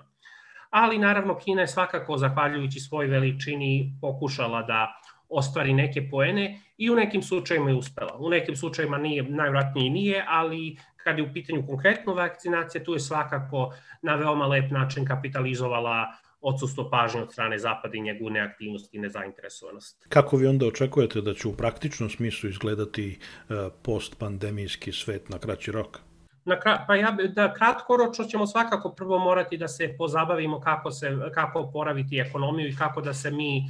Ali 0.70 0.98
naravno 0.98 1.38
Kina 1.38 1.62
je 1.62 1.68
svakako, 1.68 2.18
zahvaljujući 2.18 2.80
svoj 2.80 3.08
veličini, 3.08 3.94
pokušala 4.02 4.64
da 4.64 4.88
ostvari 5.30 5.74
neke 5.74 6.10
poene 6.10 6.60
i 6.78 6.90
u 6.90 6.96
nekim 6.96 7.22
slučajima 7.22 7.70
je 7.70 7.76
uspela. 7.76 8.18
U 8.20 8.30
nekim 8.30 8.56
slučajima 8.56 8.98
nije, 8.98 9.24
najvratnije 9.24 9.90
nije, 9.90 10.26
ali 10.28 10.78
kad 11.04 11.18
je 11.18 11.24
u 11.24 11.34
pitanju 11.34 11.64
konkretno 11.68 12.14
vakcinacija, 12.14 12.84
tu 12.84 12.94
je 12.94 13.00
svakako 13.00 13.74
na 14.02 14.16
veoma 14.16 14.48
lep 14.48 14.72
način 14.72 15.06
kapitalizovala 15.06 16.08
odsustvo 16.44 16.90
pažnje 16.90 17.22
od 17.22 17.32
strane 17.32 17.58
Zapada 17.60 17.98
i 17.98 18.02
njegovu 18.02 18.30
neaktivnost 18.30 18.94
i 18.94 19.00
nezainteresovanost. 19.00 20.06
Kako 20.10 20.38
vi 20.38 20.48
onda 20.48 20.66
očekujete 20.66 21.22
da 21.22 21.34
će 21.34 21.48
u 21.48 21.54
praktičnom 21.58 22.10
smislu 22.10 22.50
izgledati 22.50 23.20
e, 23.50 23.54
postpandemijski 23.84 24.92
svet 24.92 25.30
na 25.30 25.40
kraći 25.40 25.72
rok? 25.72 26.00
Na, 26.46 26.58
pa 26.88 26.96
ja, 26.96 27.12
da 27.36 27.54
kratkoročno 27.54 28.26
ćemo 28.26 28.48
svakako 28.48 28.90
prvo 28.90 29.20
morati 29.20 29.58
da 29.58 29.68
se 29.68 29.96
pozabavimo 29.98 30.60
kako, 30.62 30.92
se, 30.92 31.18
kako 31.34 31.60
oporaviti 31.60 32.20
ekonomiju 32.20 32.70
i 32.70 32.76
kako 32.76 33.02
da 33.02 33.14
se 33.14 33.32
mi 33.32 33.64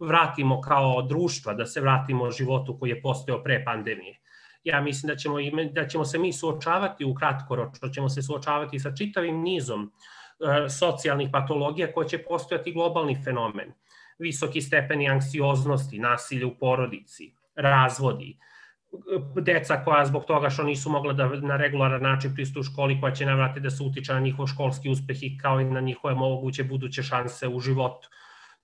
vratimo 0.00 0.60
kao 0.60 1.02
društva, 1.02 1.54
da 1.54 1.66
se 1.66 1.80
vratimo 1.80 2.30
životu 2.30 2.78
koji 2.78 2.90
je 2.90 3.02
postao 3.02 3.42
pre 3.42 3.64
pandemije. 3.64 4.20
Ja 4.64 4.80
mislim 4.80 5.08
da 5.08 5.16
ćemo, 5.16 5.36
da 5.72 5.88
ćemo 5.88 6.04
se 6.04 6.18
mi 6.18 6.32
suočavati 6.32 7.04
u 7.04 7.14
kratkoročno, 7.14 7.88
ćemo 7.88 8.08
se 8.08 8.22
suočavati 8.22 8.78
sa 8.78 8.94
čitavim 8.94 9.42
nizom 9.42 9.82
uh, 9.82 10.19
socijalnih 10.78 11.28
patologija 11.32 11.92
koja 11.92 12.08
će 12.08 12.18
postojati 12.18 12.72
globalni 12.72 13.22
fenomen. 13.24 13.72
Visoki 14.18 14.60
stepeni 14.60 15.08
anksioznosti, 15.08 15.98
nasilje 15.98 16.46
u 16.46 16.54
porodici, 16.58 17.32
razvodi, 17.54 18.36
deca 19.36 19.84
koja 19.84 20.04
zbog 20.06 20.24
toga 20.24 20.50
što 20.50 20.62
nisu 20.62 20.90
mogla 20.90 21.12
da 21.12 21.28
na 21.28 21.56
regularan 21.56 22.02
način 22.02 22.34
pristuju 22.34 22.62
školi 22.62 23.00
koja 23.00 23.12
će 23.14 23.26
navrati 23.26 23.60
da 23.60 23.70
se 23.70 23.82
utiče 23.82 24.12
na 24.12 24.20
njihov 24.20 24.46
školski 24.46 24.90
uspeh 24.90 25.22
i 25.22 25.38
kao 25.38 25.60
i 25.60 25.64
na 25.64 25.80
njihove 25.80 26.14
moguće 26.14 26.64
buduće 26.64 27.02
šanse 27.02 27.48
u 27.48 27.60
životu. 27.60 28.08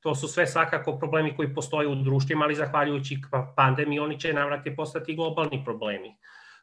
To 0.00 0.14
su 0.14 0.28
sve 0.28 0.46
svakako 0.46 0.98
problemi 0.98 1.36
koji 1.36 1.54
postoje 1.54 1.88
u 1.88 1.94
društvima, 1.94 2.44
ali 2.44 2.54
zahvaljujući 2.54 3.20
pandemiji 3.56 3.98
oni 3.98 4.20
će 4.20 4.32
navrati 4.32 4.76
postati 4.76 5.14
globalni 5.14 5.62
problemi. 5.64 6.16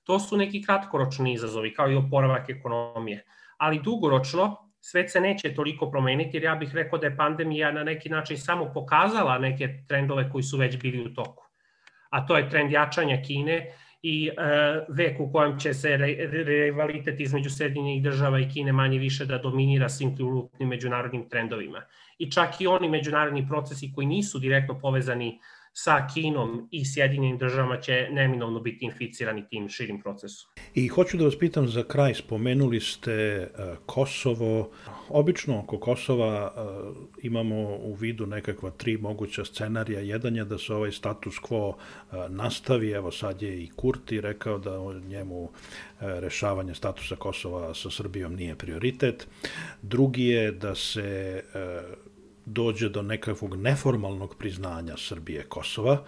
To 0.03 0.19
su 0.19 0.37
neki 0.37 0.63
kratkoročni 0.63 1.33
izazovi, 1.33 1.73
kao 1.73 1.91
i 1.91 1.95
oporavak 1.95 2.49
ekonomije. 2.49 3.25
Ali 3.57 3.79
dugoročno, 3.79 4.62
svet 4.85 5.11
se 5.11 5.21
neće 5.21 5.53
toliko 5.55 5.91
promeniti, 5.91 6.37
jer 6.37 6.43
ja 6.43 6.55
bih 6.55 6.75
rekao 6.75 6.99
da 6.99 7.07
je 7.07 7.17
pandemija 7.17 7.71
na 7.71 7.83
neki 7.83 8.09
način 8.09 8.37
samo 8.37 8.71
pokazala 8.73 9.37
neke 9.37 9.69
trendove 9.87 10.29
koji 10.29 10.43
su 10.43 10.57
već 10.57 10.77
bili 10.77 11.05
u 11.05 11.13
toku. 11.13 11.43
A 12.09 12.25
to 12.25 12.37
je 12.37 12.49
trend 12.49 12.71
jačanja 12.71 13.21
Kine 13.27 13.73
i 14.01 14.27
e, 14.27 14.33
vek 14.89 15.19
u 15.19 15.31
kojem 15.31 15.59
će 15.59 15.73
se 15.73 15.97
rivalitet 15.97 17.19
između 17.19 17.49
Sjedinjenih 17.49 18.03
država 18.03 18.39
i 18.39 18.49
Kine 18.49 18.71
manje 18.71 18.99
više 18.99 19.25
da 19.25 19.37
dominira 19.37 19.89
svim 19.89 20.15
krupnim 20.15 20.69
međunarodnim 20.69 21.29
trendovima. 21.29 21.81
I 22.17 22.31
čak 22.31 22.61
i 22.61 22.67
oni 22.67 22.89
međunarodni 22.89 23.47
procesi 23.47 23.91
koji 23.95 24.07
nisu 24.07 24.39
direktno 24.39 24.79
povezani 24.79 25.39
sa 25.73 26.07
Kinom 26.13 26.67
i 26.71 26.85
Sjedinjenim 26.85 27.37
državama 27.37 27.79
će 27.81 28.07
neminovno 28.11 28.59
biti 28.59 28.85
inficirani 28.85 29.47
tim 29.49 29.69
širim 29.69 30.01
procesom. 30.01 30.51
I 30.75 30.87
hoću 30.87 31.17
da 31.17 31.25
vas 31.25 31.39
pitam 31.39 31.67
za 31.67 31.83
kraj, 31.83 32.13
spomenuli 32.13 32.79
ste 32.79 33.47
uh, 33.53 33.77
Kosovo. 33.85 34.71
Obično 35.09 35.59
oko 35.59 35.79
Kosova 35.79 36.53
uh, 36.55 36.95
imamo 37.21 37.55
u 37.75 37.93
vidu 37.93 38.25
nekakva 38.25 38.71
tri 38.71 38.97
moguća 38.97 39.45
scenarija. 39.45 39.99
Jedan 39.99 40.35
je 40.35 40.45
da 40.45 40.57
se 40.57 40.73
ovaj 40.73 40.91
status 40.91 41.35
quo 41.35 41.67
uh, 41.69 41.75
nastavi, 42.29 42.91
evo 42.91 43.11
sad 43.11 43.41
je 43.41 43.63
i 43.63 43.69
Kurti 43.75 44.21
rekao 44.21 44.57
da 44.57 44.79
njemu 45.07 45.49
rešavanje 45.99 46.75
statusa 46.75 47.15
Kosova 47.15 47.73
sa 47.73 47.89
Srbijom 47.89 48.35
nije 48.35 48.55
prioritet. 48.55 49.27
Drugi 49.81 50.25
je 50.25 50.51
da 50.51 50.75
se 50.75 51.43
dođe 52.45 52.89
do 52.89 53.01
nekakvog 53.01 53.55
neformalnog 53.55 54.35
priznanja 54.35 54.97
Srbije 54.97 55.43
Kosova, 55.43 56.03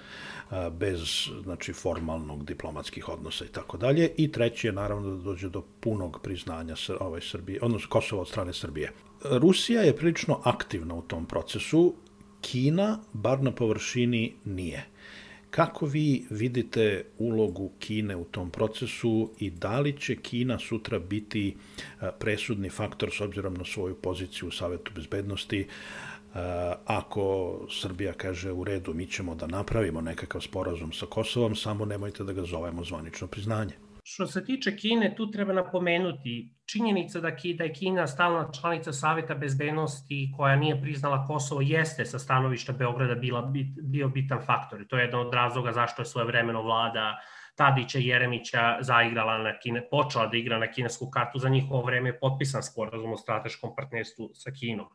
bez 0.72 1.00
znači, 1.44 1.74
formalnog 1.74 2.46
diplomatskih 2.46 3.10
odnosa 3.10 3.46
i 3.46 3.48
tako 3.48 3.78
dalje. 3.78 4.12
I 4.18 4.32
treći 4.32 4.68
je 4.68 4.74
naravno 4.74 5.16
da 5.16 5.24
dođe 5.24 5.50
do 5.50 5.64
punog 5.80 6.20
priznanja 6.24 6.76
ovaj 7.00 7.22
Srbije, 7.22 7.60
odnosno 7.62 7.90
Kosova 7.90 8.22
od 8.22 8.28
strane 8.28 8.54
Srbije. 8.54 8.92
Rusija 9.24 9.82
je 9.82 9.96
prilično 9.96 10.42
aktivna 10.44 10.96
u 10.96 11.02
tom 11.02 11.26
procesu, 11.26 11.94
Kina, 12.42 13.00
bar 13.14 13.44
na 13.44 13.52
površini, 13.52 14.34
nije. 14.46 14.86
Kako 15.50 15.86
vi 15.86 16.26
vidite 16.30 17.06
ulogu 17.18 17.72
Kine 17.80 18.16
u 18.16 18.24
tom 18.24 18.50
procesu 18.50 19.32
i 19.40 19.50
da 19.50 19.80
li 19.80 20.00
će 20.00 20.16
Kina 20.16 20.60
sutra 20.60 21.00
biti 21.00 21.56
presudni 22.20 22.70
faktor 22.70 23.10
s 23.12 23.22
obzirom 23.22 23.54
na 23.54 23.66
svoju 23.66 23.96
poziciju 23.96 24.48
u 24.48 24.52
Savetu 24.52 24.92
bezbednosti 24.96 25.68
ako 26.86 27.56
Srbija 27.70 28.14
kaže 28.14 28.52
u 28.52 28.64
redu, 28.64 28.94
mi 28.94 29.08
ćemo 29.08 29.36
da 29.36 29.48
napravimo 29.48 30.02
nekakav 30.02 30.42
sporazum 30.42 30.92
sa 30.92 31.06
Kosovom, 31.06 31.56
samo 31.56 31.86
nemojte 31.86 32.24
da 32.24 32.34
ga 32.34 32.44
zovemo 32.44 32.84
zvanično 32.84 33.28
priznanje. 33.28 33.74
Što 34.04 34.28
se 34.28 34.46
tiče 34.46 34.76
Kine, 34.78 35.16
tu 35.16 35.32
treba 35.32 35.54
napomenuti 35.54 36.56
činjenica 36.66 37.20
da, 37.20 37.32
da 37.58 37.64
je 37.64 37.74
Kina 37.74 38.08
stalna 38.08 38.52
članica 38.52 38.94
Saveta 38.94 39.36
bezbednosti 39.36 40.34
koja 40.38 40.56
nije 40.56 40.82
priznala 40.82 41.26
Kosovo 41.28 41.62
jeste 41.62 42.06
sa 42.06 42.20
stanovišta 42.20 42.74
Beograda 42.74 43.16
bila, 43.16 43.52
bio 43.82 44.08
bitan 44.08 44.42
faktor. 44.46 44.86
to 44.88 44.98
je 44.98 45.04
jedan 45.04 45.20
od 45.20 45.34
razloga 45.34 45.72
zašto 45.72 46.02
je 46.02 46.06
svoje 46.06 46.28
vremeno 46.28 46.62
vlada 46.62 47.18
Tadića 47.56 48.00
i 48.00 48.08
Jeremića 48.08 48.78
zaigrala 48.82 49.38
na 49.38 49.60
Kine, 49.60 49.88
počela 49.90 50.28
da 50.28 50.38
igra 50.38 50.60
na 50.60 50.68
kinesku 50.72 51.10
kartu, 51.10 51.40
za 51.40 51.50
njihovo 51.50 51.82
vreme 51.82 52.10
je 52.10 52.20
potpisan 52.20 52.64
sporazum 52.64 53.14
o 53.14 53.18
strateškom 53.18 53.76
partnerstvu 53.76 54.30
sa 54.34 54.52
Kinom. 54.52 54.88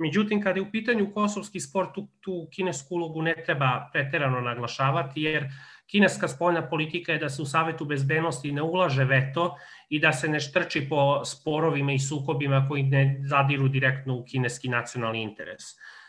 Međutim, 0.00 0.42
kada 0.42 0.58
je 0.58 0.62
u 0.62 0.70
pitanju 0.70 1.10
kosovski 1.14 1.60
sport, 1.60 1.94
tu, 1.94 2.08
tu 2.20 2.48
kinesku 2.52 2.94
ulogu 2.94 3.22
ne 3.22 3.34
treba 3.46 3.88
preterano 3.92 4.40
naglašavati, 4.40 5.22
jer 5.22 5.44
kineska 5.86 6.28
spoljna 6.28 6.62
politika 6.68 7.12
je 7.12 7.18
da 7.18 7.28
se 7.28 7.42
u 7.42 7.46
Savetu 7.46 7.84
bezbednosti 7.84 8.52
ne 8.52 8.62
ulaže 8.62 9.04
veto 9.04 9.56
i 9.88 10.00
da 10.00 10.12
se 10.12 10.28
ne 10.28 10.40
štrči 10.40 10.86
po 10.88 11.24
sporovima 11.24 11.92
i 11.92 11.98
sukobima 11.98 12.66
koji 12.68 12.82
ne 12.82 13.20
zadiru 13.28 13.68
direktno 13.68 14.16
u 14.16 14.24
kineski 14.24 14.68
nacionalni 14.68 15.22
interes. 15.22 15.62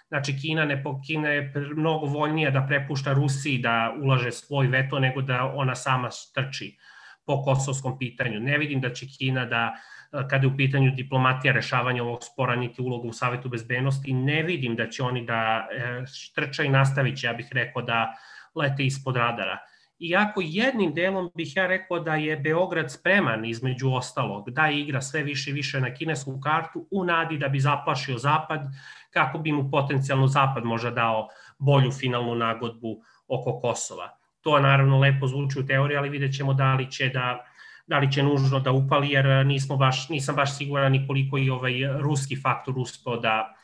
Znači, 0.07 0.37
Kina, 0.41 0.65
ne, 0.65 0.83
Kina 1.07 1.29
je 1.29 1.53
mnogo 1.75 2.05
voljnija 2.05 2.51
da 2.51 2.65
prepušta 2.67 3.13
Rusiji 3.13 3.57
da 3.57 3.95
ulaže 4.01 4.31
svoj 4.31 4.67
veto 4.67 4.99
nego 4.99 5.21
da 5.21 5.51
ona 5.55 5.75
sama 5.75 6.09
štrči 6.11 6.77
po 7.25 7.41
kosovskom 7.43 7.99
pitanju. 7.99 8.39
Ne 8.39 8.57
vidim 8.57 8.81
da 8.81 8.93
će 8.93 9.05
Kina 9.17 9.45
da 9.45 9.73
kada 10.11 10.47
je 10.47 10.53
u 10.53 10.57
pitanju 10.57 10.91
diplomatija 10.91 11.53
rešavanja 11.53 12.03
ovog 12.03 12.23
spora 12.23 12.55
niti 12.55 12.81
ulogu 12.81 13.07
u 13.07 13.13
Savetu 13.13 13.49
bezbednosti, 13.49 14.13
ne 14.13 14.43
vidim 14.43 14.75
da 14.75 14.89
će 14.89 15.03
oni 15.03 15.25
da 15.25 15.67
e, 15.71 16.05
štrča 16.05 16.63
i 16.63 16.69
nastavit 16.69 17.17
će, 17.17 17.27
ja 17.27 17.33
bih 17.33 17.47
rekao, 17.51 17.81
da 17.81 18.13
lete 18.55 18.83
ispod 18.83 19.15
radara. 19.15 19.57
Iako 19.99 20.41
jednim 20.43 20.93
delom 20.93 21.31
bih 21.35 21.55
ja 21.55 21.67
rekao 21.67 21.99
da 21.99 22.15
je 22.15 22.37
Beograd 22.37 22.91
spreman 22.91 23.45
između 23.45 23.91
ostalog 23.93 24.49
da 24.49 24.69
igra 24.69 25.01
sve 25.01 25.23
više 25.23 25.49
i 25.49 25.53
više 25.53 25.81
na 25.81 25.93
kinesku 25.93 26.39
kartu 26.39 26.87
u 26.91 27.03
nadi 27.05 27.37
da 27.37 27.47
bi 27.47 27.59
zaplašio 27.59 28.17
Zapad 28.17 28.61
kako 29.09 29.37
bi 29.37 29.51
mu 29.51 29.71
potencijalno 29.71 30.27
Zapad 30.27 30.63
možda 30.63 30.91
dao 30.91 31.27
bolju 31.59 31.91
finalnu 31.91 32.35
nagodbu 32.35 33.01
oko 33.27 33.59
Kosova. 33.59 34.17
To 34.41 34.59
naravno 34.59 34.99
lepo 34.99 35.27
zvuči 35.27 35.59
u 35.59 35.65
teoriji, 35.65 35.97
ali 35.97 36.09
vidjet 36.09 36.35
ćemo 36.35 36.53
da 36.53 36.73
li 36.73 36.91
će 36.91 37.09
da 37.09 37.45
da 37.87 37.99
li 37.99 38.11
će 38.11 38.23
nužno 38.23 38.59
da 38.59 38.71
upali, 38.71 39.09
jer 39.09 39.45
nismo 39.45 39.77
baš, 39.77 40.09
nisam 40.09 40.35
baš 40.35 40.57
siguran 40.57 40.91
ni 40.91 41.07
koliko 41.07 41.37
i 41.37 41.49
ovaj 41.49 41.73
ruski 41.99 42.41
faktor 42.41 42.77
uspeo 42.77 43.17
da 43.17 43.55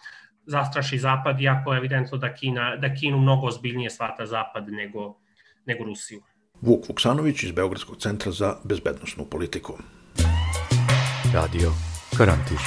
zastraši 0.46 0.98
Zapad, 0.98 1.42
iako 1.42 1.74
je 1.74 1.78
evidentno 1.78 2.18
da, 2.18 2.34
Kina, 2.34 2.76
da 2.76 2.94
Kinu 2.94 3.18
mnogo 3.18 3.48
ozbiljnije 3.48 3.90
svata 3.90 4.26
Zapad 4.26 4.68
nego, 4.70 5.18
nego 5.66 5.84
Rusiju. 5.84 6.22
Vuk 6.62 6.90
Vuksanović 6.90 7.44
iz 7.44 7.52
Beogradskog 7.52 7.98
centra 7.98 8.32
za 8.32 8.56
bezbednostnu 8.64 9.26
politiku. 9.26 9.74
Radio 11.34 11.72
Karantin. 12.18 12.58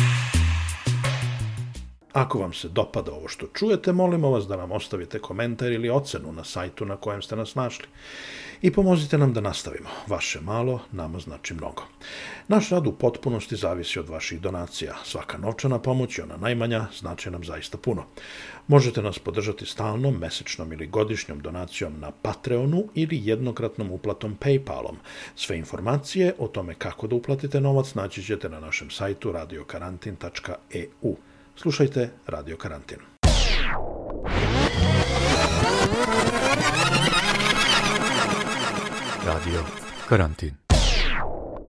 Ako 2.12 2.38
vam 2.38 2.52
se 2.52 2.68
dopada 2.68 3.12
ovo 3.12 3.28
što 3.28 3.46
čujete, 3.46 3.92
molimo 3.92 4.30
vas 4.30 4.46
da 4.46 4.56
nam 4.56 4.72
ostavite 4.72 5.18
komentar 5.18 5.72
ili 5.72 5.90
ocenu 5.90 6.32
na 6.32 6.44
sajtu 6.44 6.84
na 6.84 6.96
kojem 6.96 7.22
ste 7.22 7.36
nas 7.36 7.54
našli. 7.54 7.86
I 8.62 8.70
pomozite 8.72 9.18
nam 9.18 9.32
da 9.32 9.40
nastavimo. 9.40 9.88
Vaše 10.06 10.40
malo 10.40 10.80
nama 10.92 11.18
znači 11.18 11.54
mnogo. 11.54 11.82
Naš 12.48 12.68
rad 12.70 12.86
u 12.86 12.92
potpunosti 12.92 13.56
zavisi 13.56 13.98
od 13.98 14.08
vaših 14.08 14.40
donacija. 14.40 14.94
Svaka 15.04 15.38
novčana 15.38 15.78
pomoć 15.78 16.18
i 16.18 16.22
ona 16.22 16.36
najmanja 16.36 16.86
znači 16.98 17.30
nam 17.30 17.44
zaista 17.44 17.78
puno. 17.78 18.04
Možete 18.68 19.02
nas 19.02 19.18
podržati 19.18 19.66
stalnom, 19.66 20.18
mesečnom 20.18 20.72
ili 20.72 20.86
godišnjom 20.86 21.40
donacijom 21.40 22.00
na 22.00 22.10
Patreonu 22.10 22.84
ili 22.94 23.20
jednokratnom 23.24 23.90
uplatom 23.90 24.36
Paypalom. 24.40 24.94
Sve 25.36 25.58
informacije 25.58 26.34
o 26.38 26.48
tome 26.48 26.74
kako 26.74 27.06
da 27.06 27.16
uplatite 27.16 27.60
novac 27.60 27.94
naći 27.94 28.22
ćete 28.22 28.48
na 28.48 28.60
našem 28.60 28.90
sajtu 28.90 29.32
radiokarantin.eu. 29.32 31.16
Slušajte 31.56 32.10
Radio 32.26 32.56
Karantin. 32.56 33.19
Radio 39.30 39.62
Karantin. 40.08 40.69